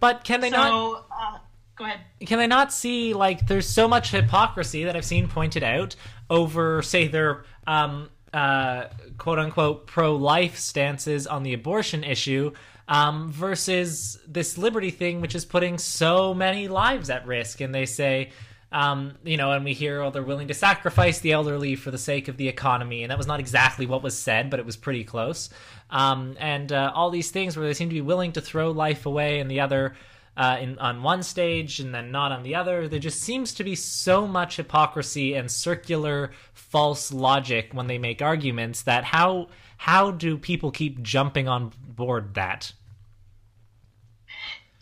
[0.00, 1.38] But can they not uh,
[1.76, 2.00] go ahead.
[2.26, 5.96] can they not see like there's so much hypocrisy that I've seen pointed out
[6.30, 8.86] over say their um uh
[9.18, 12.52] quote unquote pro life stances on the abortion issue
[12.88, 17.86] um versus this liberty thing which is putting so many lives at risk and they
[17.86, 18.30] say
[18.74, 21.98] um, you know, and we hear, oh, they're willing to sacrifice the elderly for the
[21.98, 24.76] sake of the economy, and that was not exactly what was said, but it was
[24.76, 25.48] pretty close.
[25.90, 29.06] Um, and uh, all these things where they seem to be willing to throw life
[29.06, 29.94] away, and the other
[30.36, 32.88] uh, in on one stage and then not on the other.
[32.88, 38.20] There just seems to be so much hypocrisy and circular false logic when they make
[38.20, 42.72] arguments that how how do people keep jumping on board that?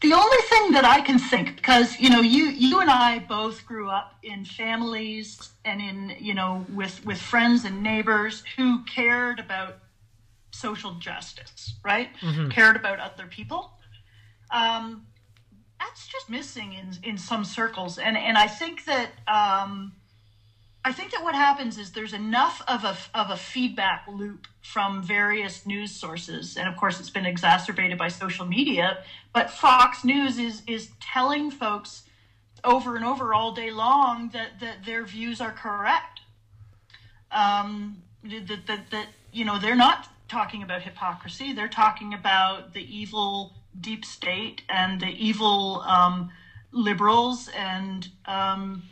[0.00, 3.64] The only thing that I can think, because you know, you you and I both
[3.66, 9.38] grew up in families and in you know with with friends and neighbors who cared
[9.38, 9.78] about
[10.50, 12.09] social justice, right?
[12.20, 12.48] Mm-hmm.
[12.48, 13.72] Cared about other people.
[14.50, 15.07] Um,
[15.83, 19.93] that's just missing in in some circles, and and I think that um,
[20.85, 25.03] I think that what happens is there's enough of a of a feedback loop from
[25.03, 28.99] various news sources, and of course it's been exacerbated by social media.
[29.33, 32.03] But Fox News is is telling folks
[32.64, 36.20] over and over all day long that that their views are correct.
[37.30, 42.83] Um, that, that, that you know they're not talking about hypocrisy; they're talking about the
[42.83, 46.31] evil deep state and the evil um,
[46.73, 48.83] liberals and um,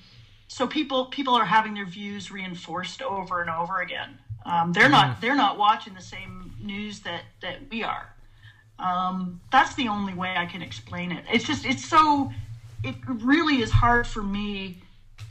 [0.48, 4.18] so people people are having their views reinforced over and over again.
[4.44, 5.20] Um, they're not mm-hmm.
[5.20, 8.12] they're not watching the same news that that we are.
[8.78, 11.24] Um, that's the only way i can explain it.
[11.32, 12.32] It's just it's so
[12.82, 14.82] it really is hard for me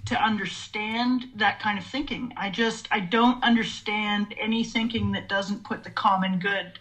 [0.05, 2.31] to understand that kind of thinking.
[2.37, 6.79] I just i don't understand any thinking that doesn't put the common good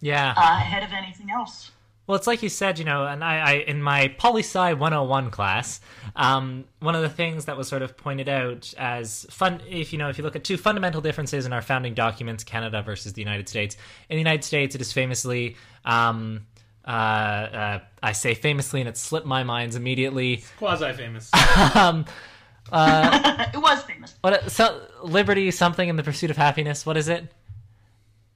[0.00, 0.34] yeah.
[0.36, 1.70] uh, ahead of anything else
[2.06, 5.30] well, it's like you said, you know, and I, I in my poli sci 101
[5.30, 5.80] class,
[6.16, 9.98] um, one of the things that was sort of pointed out as fun, if you
[9.98, 13.22] know, if you look at two fundamental differences in our founding documents, Canada versus the
[13.22, 13.76] United States.
[14.10, 16.46] In the United States, it is famously, um,
[16.86, 20.44] uh, uh, I say famously, and it slipped my mind immediately.
[20.58, 21.30] Quasi famous.
[21.74, 22.04] um,
[22.70, 24.14] uh, it was famous.
[24.20, 24.50] What?
[24.50, 26.84] So, liberty, something in the pursuit of happiness.
[26.84, 27.32] What is it?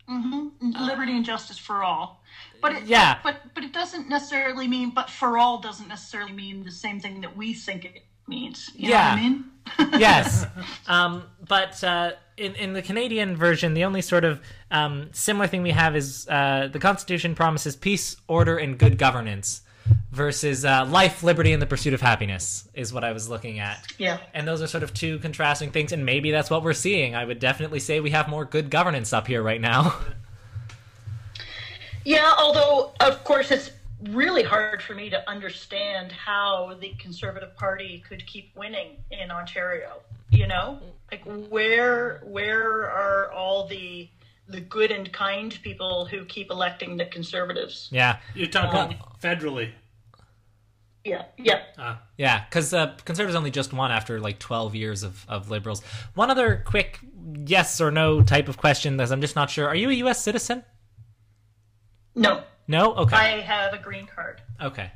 [0.09, 0.48] Mm-hmm.
[0.61, 2.23] Liberty and justice for all.
[2.61, 4.91] But it, yeah, but but it doesn't necessarily mean.
[4.91, 8.71] But for all doesn't necessarily mean the same thing that we think it means.
[8.75, 9.13] You yeah.
[9.13, 9.45] I mean?
[10.01, 10.47] yes.
[10.87, 14.41] Um, but uh, in in the Canadian version, the only sort of
[14.71, 19.63] um, similar thing we have is uh, the Constitution promises peace, order, and good governance.
[20.13, 23.87] Versus uh, life, liberty, and the pursuit of happiness is what I was looking at.
[23.97, 24.19] Yeah.
[24.35, 27.15] And those are sort of two contrasting things, and maybe that's what we're seeing.
[27.15, 29.99] I would definitely say we have more good governance up here right now.
[32.09, 33.71] Yeah, although of course it's
[34.13, 40.01] really hard for me to understand how the Conservative Party could keep winning in Ontario.
[40.31, 40.79] You know,
[41.13, 44.09] like where where are all the
[44.49, 47.91] the good and kind people who keep electing the Conservatives?
[47.93, 49.73] Yeah, you're talking um, federally.
[51.05, 52.01] Yeah, yeah, ah.
[52.17, 52.47] yeah.
[52.49, 55.83] Because uh, Conservatives only just won after like twelve years of of Liberals.
[56.15, 57.01] One other quick
[57.45, 59.69] yes or no type of question, because I'm just not sure.
[59.69, 60.23] Are you a U.S.
[60.23, 60.65] citizen?
[62.19, 62.43] No.
[62.66, 62.95] No?
[62.95, 63.16] Okay.
[63.16, 64.43] I have a green card.
[64.61, 64.91] Okay.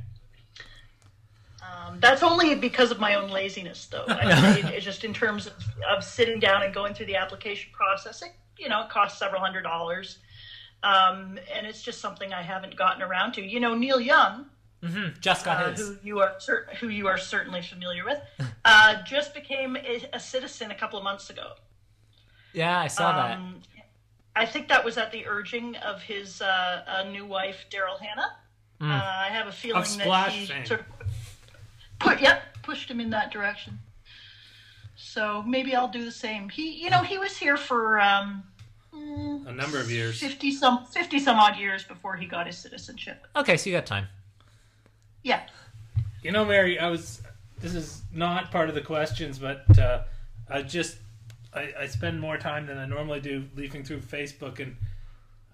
[1.62, 4.04] Um, that's only because of my own laziness, though.
[4.08, 5.54] I mean, it's just in terms of,
[5.88, 8.22] of sitting down and going through the application process.
[8.22, 10.18] It, you know, it costs several hundred dollars,
[10.82, 13.42] um, and it's just something I haven't gotten around to.
[13.42, 14.46] You know, Neil Young,
[14.82, 15.20] mm-hmm.
[15.20, 15.80] just got uh, his.
[15.80, 16.36] who you are
[16.80, 18.20] who you are certainly familiar with,
[18.64, 21.52] uh, just became a, a, citizen a couple of months ago.
[22.54, 23.71] Yeah, I saw um, that.
[24.34, 28.36] I think that was at the urging of his uh, uh, new wife, Daryl Hannah.
[28.80, 28.90] Mm.
[28.90, 30.66] Uh, I have a feeling that he fame.
[30.66, 30.86] sort of
[31.98, 33.78] put, yep, pushed him in that direction.
[34.96, 36.48] So maybe I'll do the same.
[36.48, 38.44] He, you know, he was here for um,
[38.92, 43.26] a number of years, fifty some, fifty some odd years before he got his citizenship.
[43.36, 44.06] Okay, so you got time.
[45.22, 45.42] Yeah.
[46.22, 47.20] You know, Mary, I was.
[47.58, 50.02] This is not part of the questions, but uh,
[50.48, 50.98] I just
[51.54, 54.76] I, I spend more time than I normally do leafing through Facebook, and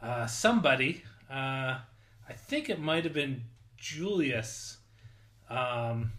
[0.01, 1.79] uh, somebody, uh,
[2.29, 3.43] I think it might have been
[3.77, 4.79] Julius,
[5.51, 6.13] um,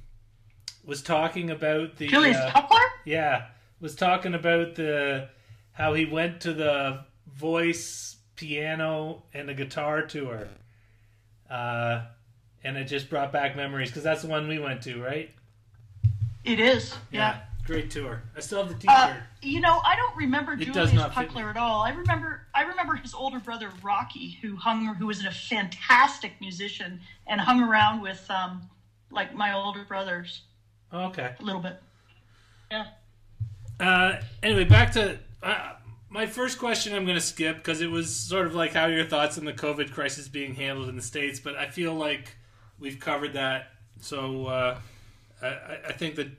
[0.86, 2.52] was talking about the Julius uh,
[3.06, 3.48] Yeah,
[3.80, 5.30] was talking about the
[5.72, 10.48] how he went to the voice, piano, and the guitar tour,
[11.50, 12.02] uh,
[12.64, 15.30] and it just brought back memories because that's the one we went to, right?
[16.44, 17.42] It is, yeah.
[17.70, 17.82] Yeah.
[17.82, 18.24] Great tour.
[18.36, 18.97] I still have the T-shirt.
[18.97, 21.82] Uh, you know, I don't remember it Julius Puckler at all.
[21.82, 26.99] I remember, I remember his older brother Rocky, who hung, who was a fantastic musician
[27.28, 28.70] and hung around with, um,
[29.11, 30.41] like my older brothers.
[30.93, 31.36] okay.
[31.39, 31.82] A little bit.
[32.72, 32.88] Yeah.
[33.80, 35.74] Uh, anyway, back to uh,
[36.09, 36.93] my first question.
[36.93, 39.53] I'm going to skip because it was sort of like how your thoughts on the
[39.53, 42.36] COVID crisis being handled in the states, but I feel like
[42.80, 43.72] we've covered that.
[44.01, 44.78] So uh,
[45.41, 46.30] I, I think that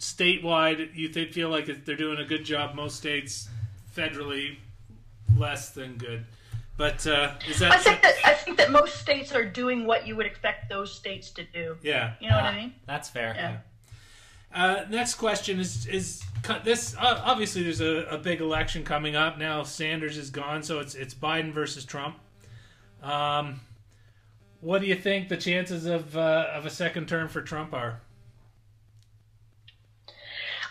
[0.00, 2.74] statewide, you th- feel like they're doing a good job.
[2.74, 3.48] Most states,
[3.96, 4.56] federally,
[5.38, 6.24] less than good.
[6.76, 7.72] But uh, is that?
[7.72, 10.92] I think that I think that most states are doing what you would expect those
[10.92, 11.76] states to do.
[11.82, 12.14] yeah.
[12.20, 12.74] You know what Ah, I mean?
[12.86, 13.34] That's fair.
[13.36, 13.56] Yeah.
[14.52, 19.14] Uh, next question is is cu- this uh, obviously there's a, a big election coming
[19.14, 19.62] up now.
[19.62, 22.16] Sanders is gone, so it's it's Biden versus Trump.
[23.02, 23.60] Um,
[24.60, 28.00] what do you think the chances of uh, of a second term for Trump are?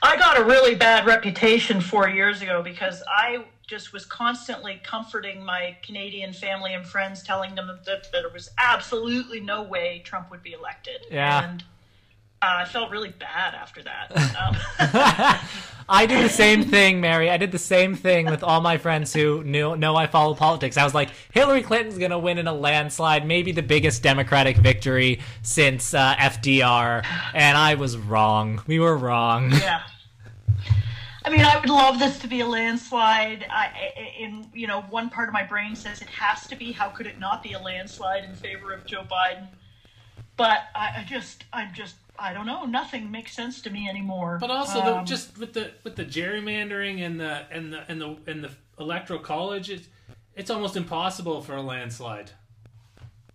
[0.02, 5.43] I got a really bad reputation four years ago because I just was constantly comforting
[5.43, 10.32] my Canadian family and friends, telling them that, that there was absolutely no way Trump
[10.32, 11.02] would be elected.
[11.12, 11.50] Yeah.
[11.50, 11.64] And
[12.42, 14.12] uh, I felt really bad after that.
[14.40, 14.56] Um,
[15.92, 17.32] I did the same thing, Mary.
[17.32, 20.78] I did the same thing with all my friends who knew know I follow politics.
[20.78, 25.20] I was like, Hillary Clinton's gonna win in a landslide, maybe the biggest Democratic victory
[25.42, 28.62] since uh, FDR, and I was wrong.
[28.68, 29.52] We were wrong.
[29.52, 29.82] yeah.
[31.26, 33.46] I mean, I would love this to be a landslide.
[33.50, 36.72] I, in you know, one part of my brain says it has to be.
[36.72, 39.48] How could it not be a landslide in favor of Joe Biden?
[40.38, 42.65] But I, I just, I'm just, I don't know.
[42.65, 44.38] Nothing makes sense to me anymore.
[44.39, 48.01] But also, the, Um, just with the with the gerrymandering and the and the and
[48.01, 49.88] the and the electoral college, it's
[50.36, 52.32] it's almost impossible for a landslide.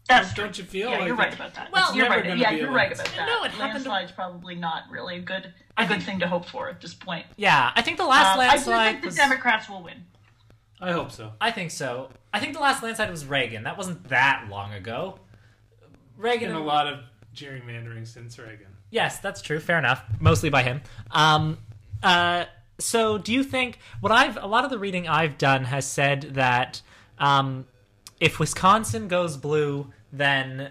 [0.09, 1.73] that's Don't you feel Yeah, like you're right about that.
[1.73, 2.37] Well, you're never right.
[2.39, 3.27] Yeah, be you're right about that.
[3.27, 6.19] No, it happened to- Landslide's probably not really a good, I a good think- thing
[6.21, 7.25] to hope for at this point.
[7.37, 9.17] Yeah, I think the last Um, I do landslide think the.
[9.17, 10.05] Democrats will win.
[10.81, 11.33] I hope so.
[11.41, 12.11] I think so.
[12.35, 13.63] I think the last landslide was Reagan.
[13.65, 15.19] That wasn't that long ago.
[16.19, 17.01] Reagan Been a lot of
[17.35, 18.74] gerrymandering since Reagan.
[18.95, 19.59] Yes, that's true.
[19.59, 20.05] Fair enough.
[20.21, 20.81] Mostly by him.
[21.11, 21.59] Um,
[22.01, 22.45] uh,
[22.79, 26.35] so, do you think what I've a lot of the reading I've done has said
[26.35, 26.81] that
[27.19, 27.67] um,
[28.21, 30.71] if Wisconsin goes blue, then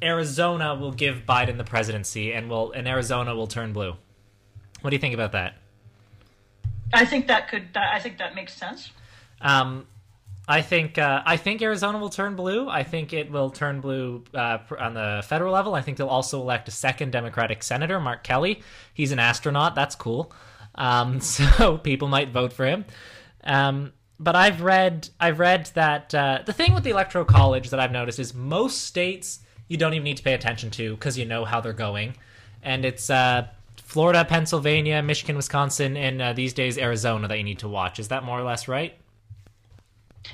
[0.00, 3.96] Arizona will give Biden the presidency, and will and Arizona will turn blue.
[4.82, 5.56] What do you think about that?
[6.92, 7.76] I think that could.
[7.76, 8.92] I think that makes sense.
[9.40, 9.88] Um,
[10.46, 12.68] I think uh, I think Arizona will turn blue.
[12.68, 15.74] I think it will turn blue uh, on the federal level.
[15.74, 18.62] I think they'll also elect a second Democratic senator, Mark Kelly.
[18.92, 19.74] He's an astronaut.
[19.74, 20.32] That's cool.
[20.74, 22.84] Um, so people might vote for him.
[23.42, 27.80] Um, but I've read I've read that uh, the thing with the electoral college that
[27.80, 31.24] I've noticed is most states you don't even need to pay attention to because you
[31.24, 32.16] know how they're going,
[32.62, 37.60] and it's uh, Florida, Pennsylvania, Michigan, Wisconsin, and uh, these days Arizona that you need
[37.60, 37.98] to watch.
[37.98, 38.94] Is that more or less right?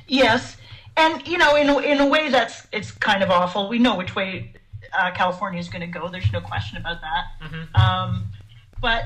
[0.06, 0.56] Yes,
[0.96, 3.68] and you know, in a, in a way, that's it's kind of awful.
[3.68, 4.52] We know which way
[4.92, 6.08] uh, California is going to go.
[6.08, 7.24] There's no question about that.
[7.74, 8.30] Um,
[8.80, 9.04] but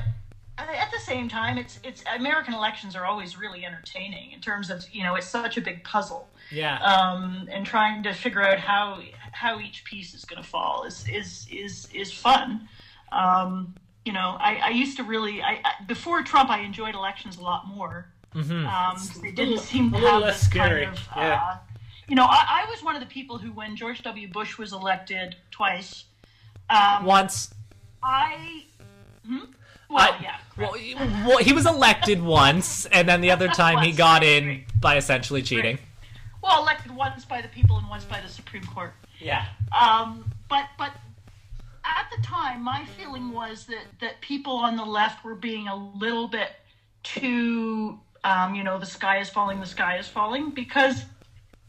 [0.57, 4.83] at the same time, it's it's American elections are always really entertaining in terms of
[4.91, 6.29] you know it's such a big puzzle.
[6.51, 6.77] Yeah.
[6.83, 11.05] um, and trying to figure out how how each piece is going to fall is
[11.09, 12.67] is is is fun.
[13.11, 13.75] Um,
[14.05, 17.41] you know, I, I used to really I, I before Trump, I enjoyed elections a
[17.41, 18.11] lot more.
[18.35, 18.65] Mm-hmm.
[18.67, 21.07] Um, they didn't seem to a little have less this scary, kind of.
[21.15, 21.41] yeah.
[21.41, 21.57] Uh,
[22.07, 24.27] you know, I, I was one of the people who, when George W.
[24.27, 26.05] Bush was elected twice,
[26.69, 27.53] um, Once.
[28.03, 28.65] I.
[29.25, 29.37] Hmm?
[29.89, 30.37] Well, I- yeah.
[30.57, 34.43] Well, he- well, he was elected once, and then the other time he got right,
[34.43, 34.65] in right.
[34.81, 35.79] by essentially cheating.
[36.43, 38.93] Well, elected once by the people and once by the Supreme Court.
[39.19, 39.45] Yeah.
[39.79, 40.91] Um, but but
[41.83, 45.75] at the time, my feeling was that that people on the left were being a
[45.75, 46.51] little bit
[47.03, 51.03] too, um, you know, the sky is falling, the sky is falling, because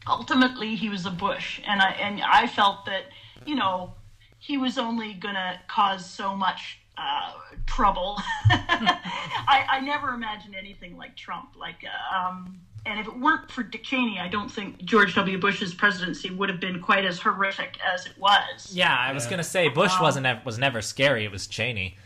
[0.07, 3.03] ultimately he was a Bush, and I and I felt that
[3.45, 3.93] you know
[4.39, 6.79] he was only gonna cause so much.
[6.99, 7.31] Uh,
[7.67, 8.19] trouble.
[8.49, 11.49] I, I never imagined anything like Trump.
[11.55, 15.37] Like, uh, um, and if it weren't for Dick Cheney, I don't think George W.
[15.37, 18.73] Bush's presidency would have been quite as horrific as it was.
[18.73, 19.29] Yeah, I was Yeah.
[19.29, 21.23] gonna say Bush Um, wasn't ev- was never scary.
[21.23, 21.97] It was Cheney.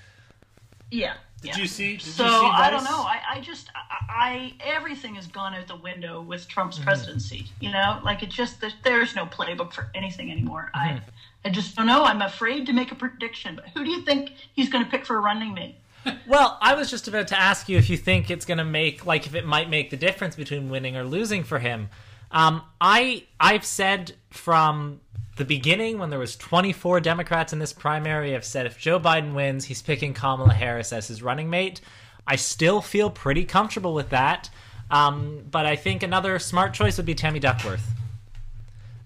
[0.90, 1.14] Yeah.
[1.42, 1.58] Did yeah.
[1.58, 1.94] you see?
[1.98, 3.02] Did So you see I don't know.
[3.02, 6.86] I, I just I, I everything has gone out the window with Trump's Mm-hmm.
[6.86, 7.48] presidency.
[7.60, 10.72] You know, like it just there- there's no playbook for anything anymore.
[10.76, 10.98] Mm-hmm.
[10.98, 11.02] I
[11.44, 12.04] I just don't know.
[12.04, 13.56] I'm afraid to make a prediction.
[13.56, 15.76] But who do you think he's going to pick for a running mate?
[16.28, 19.26] Well, I was just about to ask you if you think it's gonna make like
[19.28, 21.90] if it might make the difference between winning or losing for him.
[22.32, 25.02] Um, I I've said from
[25.42, 29.34] the beginning when there was 24 Democrats in this primary, I've said if Joe Biden
[29.34, 31.82] wins, he's picking Kamala Harris as his running mate.
[32.28, 34.52] I still feel pretty comfortable with that.
[34.92, 37.84] Um, but I think another smart choice would be Tammy Duckworth,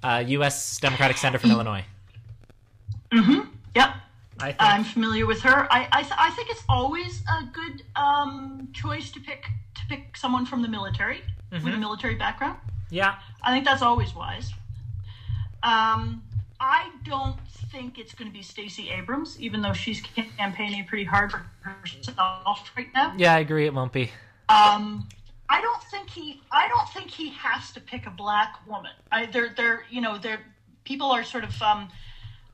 [0.03, 0.77] uh, U.S.
[0.79, 1.86] Democratic Senator from Illinois.
[3.13, 3.89] Yep.
[4.41, 5.71] I think I'm familiar with her.
[5.71, 10.17] I I, th- I think it's always a good um, choice to pick to pick
[10.17, 12.57] someone from the military with a military background.
[12.89, 13.15] yeah.
[13.41, 14.51] I think that's always wise.
[15.63, 16.21] Um,
[16.68, 17.39] I don't
[17.72, 22.72] think it's going to be Stacey Abrams, even though she's campaigning pretty hard for herself
[22.76, 23.13] right now.
[23.16, 23.68] Yeah, I agree.
[23.68, 24.09] It won't be.
[24.49, 25.07] Um,
[25.47, 26.41] I don't think he.
[26.51, 28.93] I don't think he has to pick a black woman.
[29.11, 30.39] I, they're, they're, you know, they're
[30.86, 31.88] people are sort of um,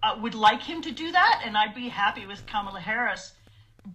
[0.03, 3.31] uh, would like him to do that, and I'd be happy with Kamala Harris.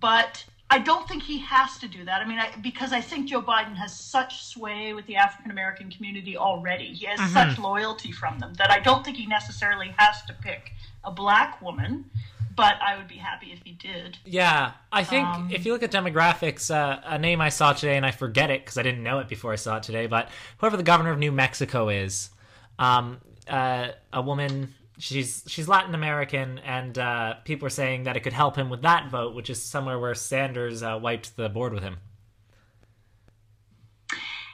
[0.00, 2.20] But I don't think he has to do that.
[2.20, 5.90] I mean, I, because I think Joe Biden has such sway with the African American
[5.90, 6.86] community already.
[6.86, 10.72] He has such loyalty from them that I don't think he necessarily has to pick
[11.04, 12.10] a black woman.
[12.56, 14.16] But I would be happy if he did.
[14.24, 17.98] Yeah, I think Um, if you look at demographics, uh, a name I saw today,
[17.98, 20.30] and I forget it because I didn't know it before I saw it today, but
[20.56, 22.30] whoever the governor of New Mexico is,
[22.78, 28.20] um, uh, a woman, she's she's Latin American, and uh, people are saying that it
[28.20, 31.72] could help him with that vote, which is somewhere where Sanders uh, wiped the board
[31.72, 31.98] with him.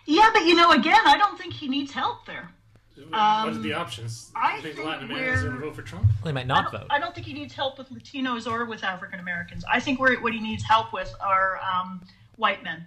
[0.05, 2.51] Yeah, but you know, again, I don't think he needs help there.
[3.09, 4.31] what are the options?
[4.35, 6.07] I think think Latin Americans are going to vote for Trump?
[6.23, 6.87] Well, he might not don't, vote.
[6.91, 9.65] I don't think he needs help with Latinos or with African Americans.
[9.71, 12.03] I think where, what he needs help with are um,
[12.37, 12.87] white men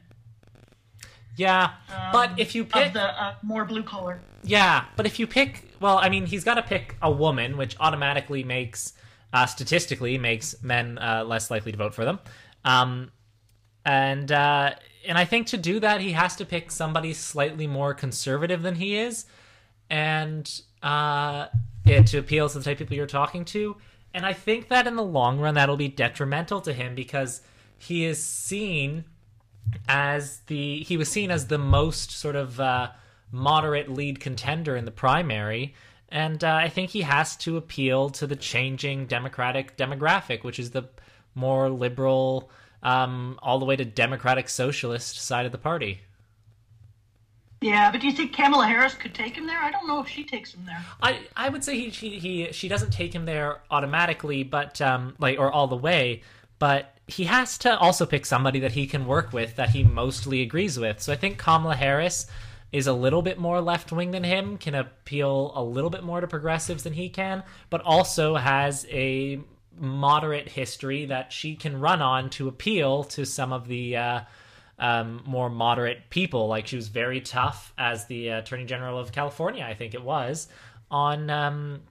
[1.37, 1.71] Yeah,
[2.11, 4.19] but if you pick of the uh, more blue collar.
[4.43, 7.75] Yeah, but if you pick, well, I mean, he's got to pick a woman, which
[7.79, 8.93] automatically makes,
[9.33, 12.19] uh, statistically, makes men uh, less likely to vote for them.
[12.63, 13.11] Um,
[13.85, 14.73] and uh,
[15.07, 18.75] and I think to do that, he has to pick somebody slightly more conservative than
[18.75, 19.25] he is,
[19.89, 20.49] and
[20.81, 21.47] uh,
[21.85, 23.77] yeah, to appeal to the type of people you're talking to.
[24.13, 27.41] And I think that in the long run, that'll be detrimental to him because
[27.77, 29.05] he is seen
[29.87, 32.89] as the he was seen as the most sort of uh,
[33.35, 35.75] moderate lead contender in the primary,
[36.09, 40.71] and uh, I think he has to appeal to the changing Democratic demographic, which is
[40.71, 40.83] the
[41.35, 42.49] more liberal,
[42.81, 46.01] um, all the way to Democratic Socialist side of the party.
[47.61, 49.59] Yeah, but do you think Kamala Harris could take him there?
[49.59, 50.85] I don't know if she takes him there.
[51.01, 55.15] I, I would say he, she he she doesn't take him there automatically, but um
[55.19, 56.21] like or all the way,
[56.59, 60.41] but he has to also pick somebody that he can work with that he mostly
[60.41, 61.01] agrees with.
[61.01, 62.27] So I think Kamala Harris
[62.71, 66.21] is a little bit more left wing than him, can appeal a little bit more
[66.21, 69.39] to progressives than he can, but also has a
[69.77, 74.21] moderate history that she can run on to appeal to some of the uh,
[74.79, 76.47] um, more moderate people.
[76.47, 80.47] Like she was very tough as the Attorney General of California, I think it was,
[80.89, 81.81] on um,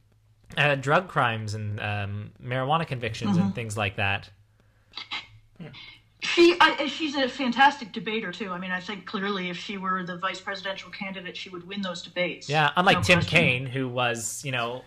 [0.56, 4.28] uh, drug crimes and um, marijuana convictions and things like that.
[6.24, 8.50] She, I, she's a fantastic debater too.
[8.50, 11.82] I mean, I think clearly if she were the vice presidential candidate, she would win
[11.82, 12.48] those debates.
[12.48, 13.38] Yeah, unlike No Tim question.
[13.38, 14.82] Kaine, who was, you know,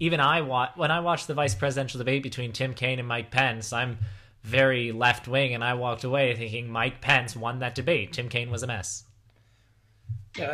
[0.00, 3.30] even I wa- when I watched the vice presidential debate between Tim Kaine and Mike
[3.30, 3.98] Pence, I'm
[4.42, 8.12] very left wing, and I walked away thinking Mike Pence won that debate.
[8.12, 9.04] Tim Kaine was a mess.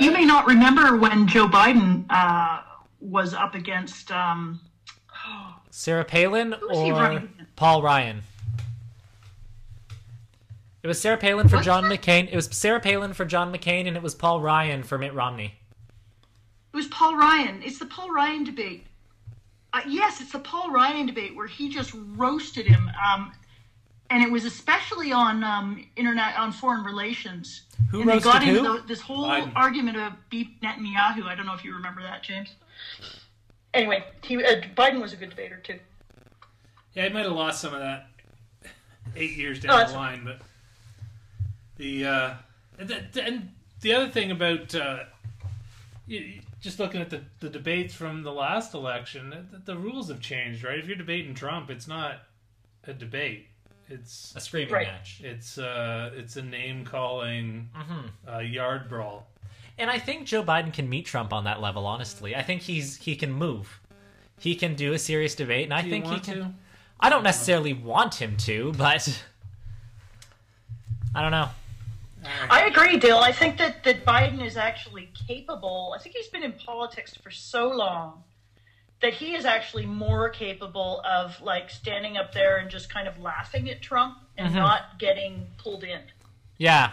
[0.00, 2.62] You may not remember when Joe Biden uh,
[3.00, 4.10] was up against.
[4.10, 4.60] Um,
[5.70, 7.22] Sarah Palin or?
[7.56, 8.22] Paul Ryan?
[10.86, 12.00] It was Sarah Palin for Was John it?
[12.00, 12.28] McCain.
[12.30, 15.52] It was Sarah Palin for John McCain, and it was Paul Ryan for Mitt Romney.
[16.72, 17.60] it was Paul Ryan.
[17.64, 18.86] It's the Paul Ryan debate.
[19.72, 23.32] Uh, yes, it's the Paul Ryan debate where he just roasted him, um,
[24.10, 27.62] and it was especially on um, internet on foreign relations.
[27.90, 28.80] Who and they got roasted into who?
[28.80, 29.50] the, this whole Biden.
[29.56, 31.24] argument of beat Netanyahu.
[31.24, 32.54] I don't know if you remember that, James.
[33.74, 35.80] Anyway, he, uh, Biden was a good debater too.
[36.94, 38.06] Yeah, he might have lost some of that
[39.16, 40.42] eight years Oh, down that's- the line, but
[41.76, 42.34] the uh,
[42.78, 43.48] and the, and
[43.80, 45.00] the other thing about uh,
[46.06, 50.08] you, you- just looking at the, the debates from the last election, the, the rules
[50.08, 50.78] have changed, right?
[50.78, 52.22] If you're debating Trump, it's not
[52.88, 53.46] a debate;
[53.88, 54.86] it's A screaming Right.
[54.88, 55.20] match.
[55.22, 58.28] it's uh, it's a name calling Mm-hmm.
[58.34, 59.28] uh, yard brawl.
[59.78, 61.86] And I think Joe Biden can meet Trump on that level.
[61.86, 63.78] Honestly, I think he's he can move.
[64.40, 66.34] He can do a serious debate, and I Do you think he can.
[66.38, 66.54] to?
[66.98, 69.22] I don't necessarily want him to, but
[71.14, 71.48] I don't know.
[72.50, 73.18] I agree, Dill.
[73.18, 75.94] I think that, that Biden is actually capable.
[75.96, 78.24] I think he's been in politics for so long
[79.02, 83.18] that he is actually more capable of like standing up there and just kind of
[83.18, 84.58] laughing at Trump and Mm-hmm.
[84.58, 86.00] not getting pulled in.
[86.58, 86.92] Yeah.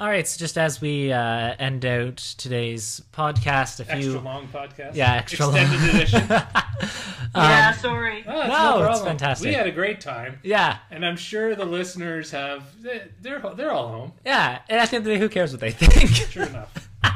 [0.00, 0.26] All right.
[0.26, 4.94] So just as we uh, end out today's podcast, a few Extra long podcast.
[4.96, 5.56] Yeah, extra long.
[5.56, 6.26] extended edition.
[7.34, 8.24] yeah, sorry.
[8.26, 9.48] Oh, it's No, it's fantastic.
[9.48, 10.40] We had a great time.
[10.42, 12.64] yeah, And I'm sure the listeners have.
[12.82, 13.08] They're
[13.54, 14.12] they're all home.
[14.24, 14.60] yeah.
[14.68, 16.10] And at the end of the day, who cares what they think?
[16.30, 16.88] True enough.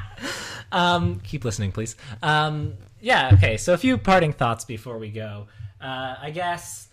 [0.71, 1.97] Um, keep listening, please.
[2.23, 3.57] Um, yeah, okay.
[3.57, 5.47] So a few parting thoughts before we go.
[5.81, 6.89] Uh, I guess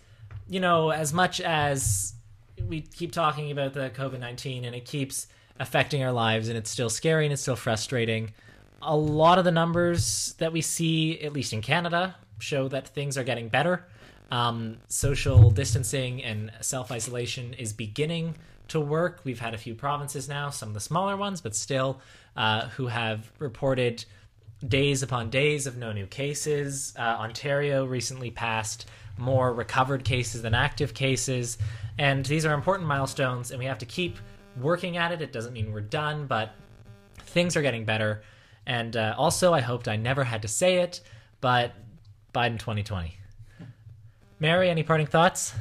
[0.48, 2.14] you know, as much as
[2.66, 5.26] we keep talking about the COVID nineteen and it keeps
[5.58, 8.32] affecting our lives, and it's still scary and it's still frustrating.
[8.82, 13.16] A lot of the numbers that we see, at least in Canada, show that things
[13.18, 13.84] are getting better.
[14.30, 18.34] um, social distancing and self isolation is beginning
[18.68, 19.20] to work.
[19.24, 22.00] We've had a few provinces now, some of the smaller ones, but still,
[22.36, 24.04] uh, who have reported
[24.66, 26.92] days upon days of no new cases.
[26.98, 28.86] Uh, Ontario recently passed
[29.18, 31.58] more recovered cases than active cases.
[31.98, 34.18] And these are important milestones, and we have to keep
[34.60, 35.22] working at it.
[35.22, 36.52] It doesn't mean we're done, but
[37.18, 38.22] things are getting better.
[38.66, 41.00] And uh, also, I hoped I never had to say it,
[41.40, 41.74] but
[42.34, 43.16] Biden 2020.
[44.40, 45.54] Mary, any parting thoughts?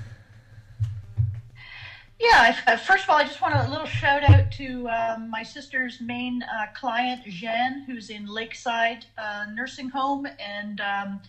[2.20, 5.30] Yeah, I, uh, first of all, I just want a little shout out to um,
[5.30, 10.26] my sister's main uh, client, Jeanne, who's in Lakeside uh, Nursing Home.
[10.40, 11.22] And um,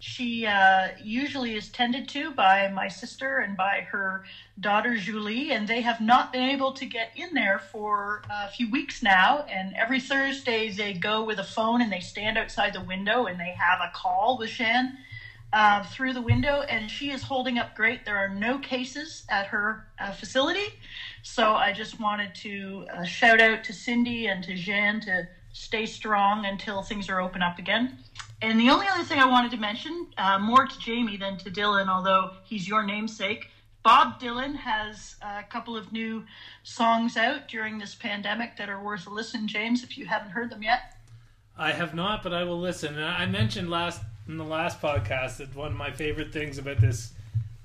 [0.00, 4.22] she uh, usually is tended to by my sister and by her
[4.58, 8.70] daughter Julie, and they have not been able to get in there for a few
[8.70, 9.44] weeks now.
[9.48, 13.38] And every Thursday they go with a phone and they stand outside the window and
[13.38, 14.90] they have a call with Shan
[15.52, 18.04] uh, through the window, and she is holding up great.
[18.04, 20.66] There are no cases at her uh, facility,
[21.22, 25.86] so I just wanted to uh, shout out to Cindy and to Jean to stay
[25.86, 27.90] strong until things are open up again.
[28.42, 31.50] And the only other thing I wanted to mention, uh, more to Jamie than to
[31.50, 33.50] Dylan, although he's your namesake,
[33.82, 36.24] Bob Dylan has a couple of new
[36.62, 40.50] songs out during this pandemic that are worth a listen, James, if you haven't heard
[40.50, 40.96] them yet.
[41.56, 42.94] I have not, but I will listen.
[42.94, 46.80] And I mentioned last in the last podcast that one of my favorite things about
[46.80, 47.12] this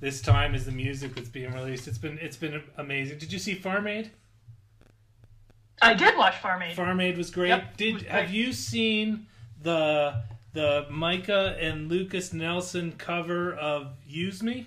[0.02, 1.88] this time is the music that's being released.
[1.88, 3.18] It's been it's been amazing.
[3.18, 4.12] Did you see Farm Aid?
[5.82, 6.76] I did watch Farm Aid.
[6.76, 7.50] Farm Aid was great.
[7.50, 8.12] Yep, did was great.
[8.12, 9.28] have you seen
[9.62, 10.22] the
[10.56, 14.66] the Micah and Lucas Nelson cover of "Use Me"?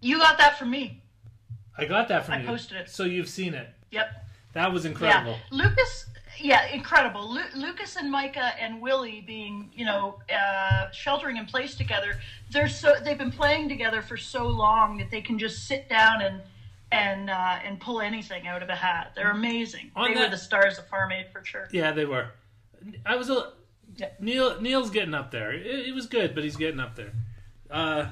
[0.00, 1.02] You got that from me.
[1.76, 2.44] I got that from I you.
[2.44, 2.90] I posted it.
[2.90, 3.68] So you've seen it.
[3.90, 4.08] Yep.
[4.52, 5.32] That was incredible.
[5.50, 6.06] Yeah, Lucas.
[6.38, 7.32] Yeah, incredible.
[7.32, 12.18] Lu- Lucas and Micah and Willie being, you know, uh, sheltering in place together.
[12.50, 16.20] They're so they've been playing together for so long that they can just sit down
[16.20, 16.42] and
[16.90, 19.12] and uh, and pull anything out of a hat.
[19.16, 19.92] They're amazing.
[19.96, 21.68] On they that- were the stars of Farm Aid for sure.
[21.72, 22.28] Yeah, they were.
[23.06, 23.52] I was a.
[24.20, 24.60] Neil.
[24.60, 25.52] Neil's getting up there.
[25.52, 27.12] It, it was good, but he's getting up there.
[27.70, 28.06] Uh,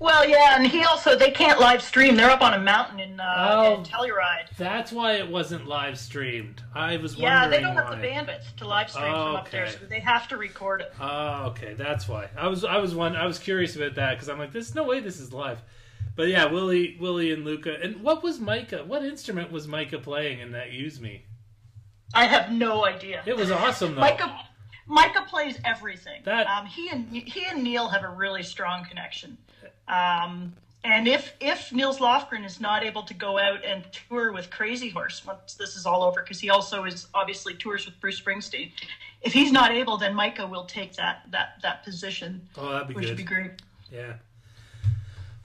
[0.00, 2.16] Well, yeah, and he also they can't live stream.
[2.16, 3.74] They're up on a mountain in, uh, Oh.
[3.74, 4.48] in Telluride.
[4.56, 6.62] that's why it wasn't live streamed.
[6.74, 7.32] I was wondering.
[7.32, 7.82] Yeah, they don't why.
[7.82, 10.92] have the bandwidth to live stream from up there, so they have to record it.
[11.00, 12.28] Oh, okay, that's why.
[12.36, 14.84] I was I was one I was curious about that because I'm like, there's no
[14.84, 15.62] way this is live.
[16.16, 17.76] But yeah, Willie, Willie, and Luca.
[17.80, 18.84] And what was Micah?
[18.84, 21.24] What instrument was Micah playing in that "Use Me"?
[22.14, 23.22] I have no idea.
[23.26, 24.00] It was awesome though.
[24.00, 24.36] Micah,
[24.88, 26.22] Micah plays everything.
[26.24, 29.36] That- um, he and he and Neil have a really strong connection.
[29.86, 30.52] Um,
[30.84, 34.88] and if if Nils Lofgren is not able to go out and tour with Crazy
[34.88, 38.70] Horse once this is all over, because he also is obviously tours with Bruce Springsteen.
[39.20, 42.94] If he's not able, then Micah will take that that that position, oh, that'd be
[42.94, 43.10] which good.
[43.10, 43.50] would be great.
[43.92, 44.14] Yeah.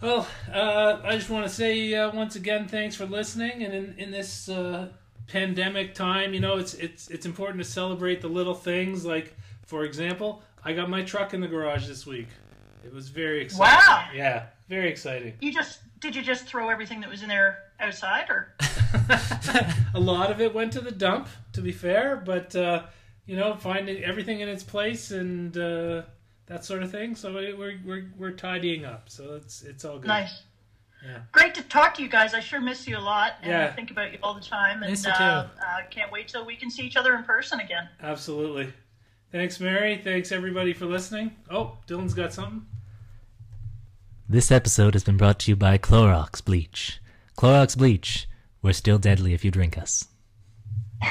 [0.02, 3.64] Well, uh, I just want to say uh, once again, thanks for listening.
[3.64, 4.90] And in, in this uh,
[5.28, 9.06] pandemic time, you know, it's it's it's important to celebrate the little things.
[9.06, 9.36] Like,
[9.66, 12.28] for example, I got my truck in the garage this week.
[12.84, 13.78] It was very exciting.
[13.78, 14.08] Wow.
[14.14, 15.34] Yeah, very exciting.
[15.40, 18.54] You just did you just throw everything that was in there outside, or
[19.94, 22.84] a lot of it went to the dump, to be fair, but uh,
[23.26, 26.02] you know, finding everything in its place and uh,
[26.48, 27.16] that sort of thing.
[27.16, 29.10] So it, we're we're we're tidying up.
[29.10, 30.08] So it's it's all good.
[30.08, 30.44] nice?
[31.06, 31.20] Yeah.
[31.34, 32.34] Great to talk to you guys.
[32.34, 33.66] I sure miss you a lot, and Yeah.
[33.68, 34.82] I think about you all the time.
[34.84, 35.50] And Miss you uh, too.
[35.60, 37.90] uh, can't wait till we can see each other in person again.
[38.02, 38.72] Absolutely.
[39.32, 39.98] Thanks, Mary.
[40.02, 41.36] Thanks everybody for listening.
[41.50, 42.66] Oh, Dylan's got something.
[44.30, 47.02] This episode has been brought to you by Clorox Bleach.
[47.38, 48.28] Clorox Bleach,
[48.62, 50.08] we're still deadly if you drink us.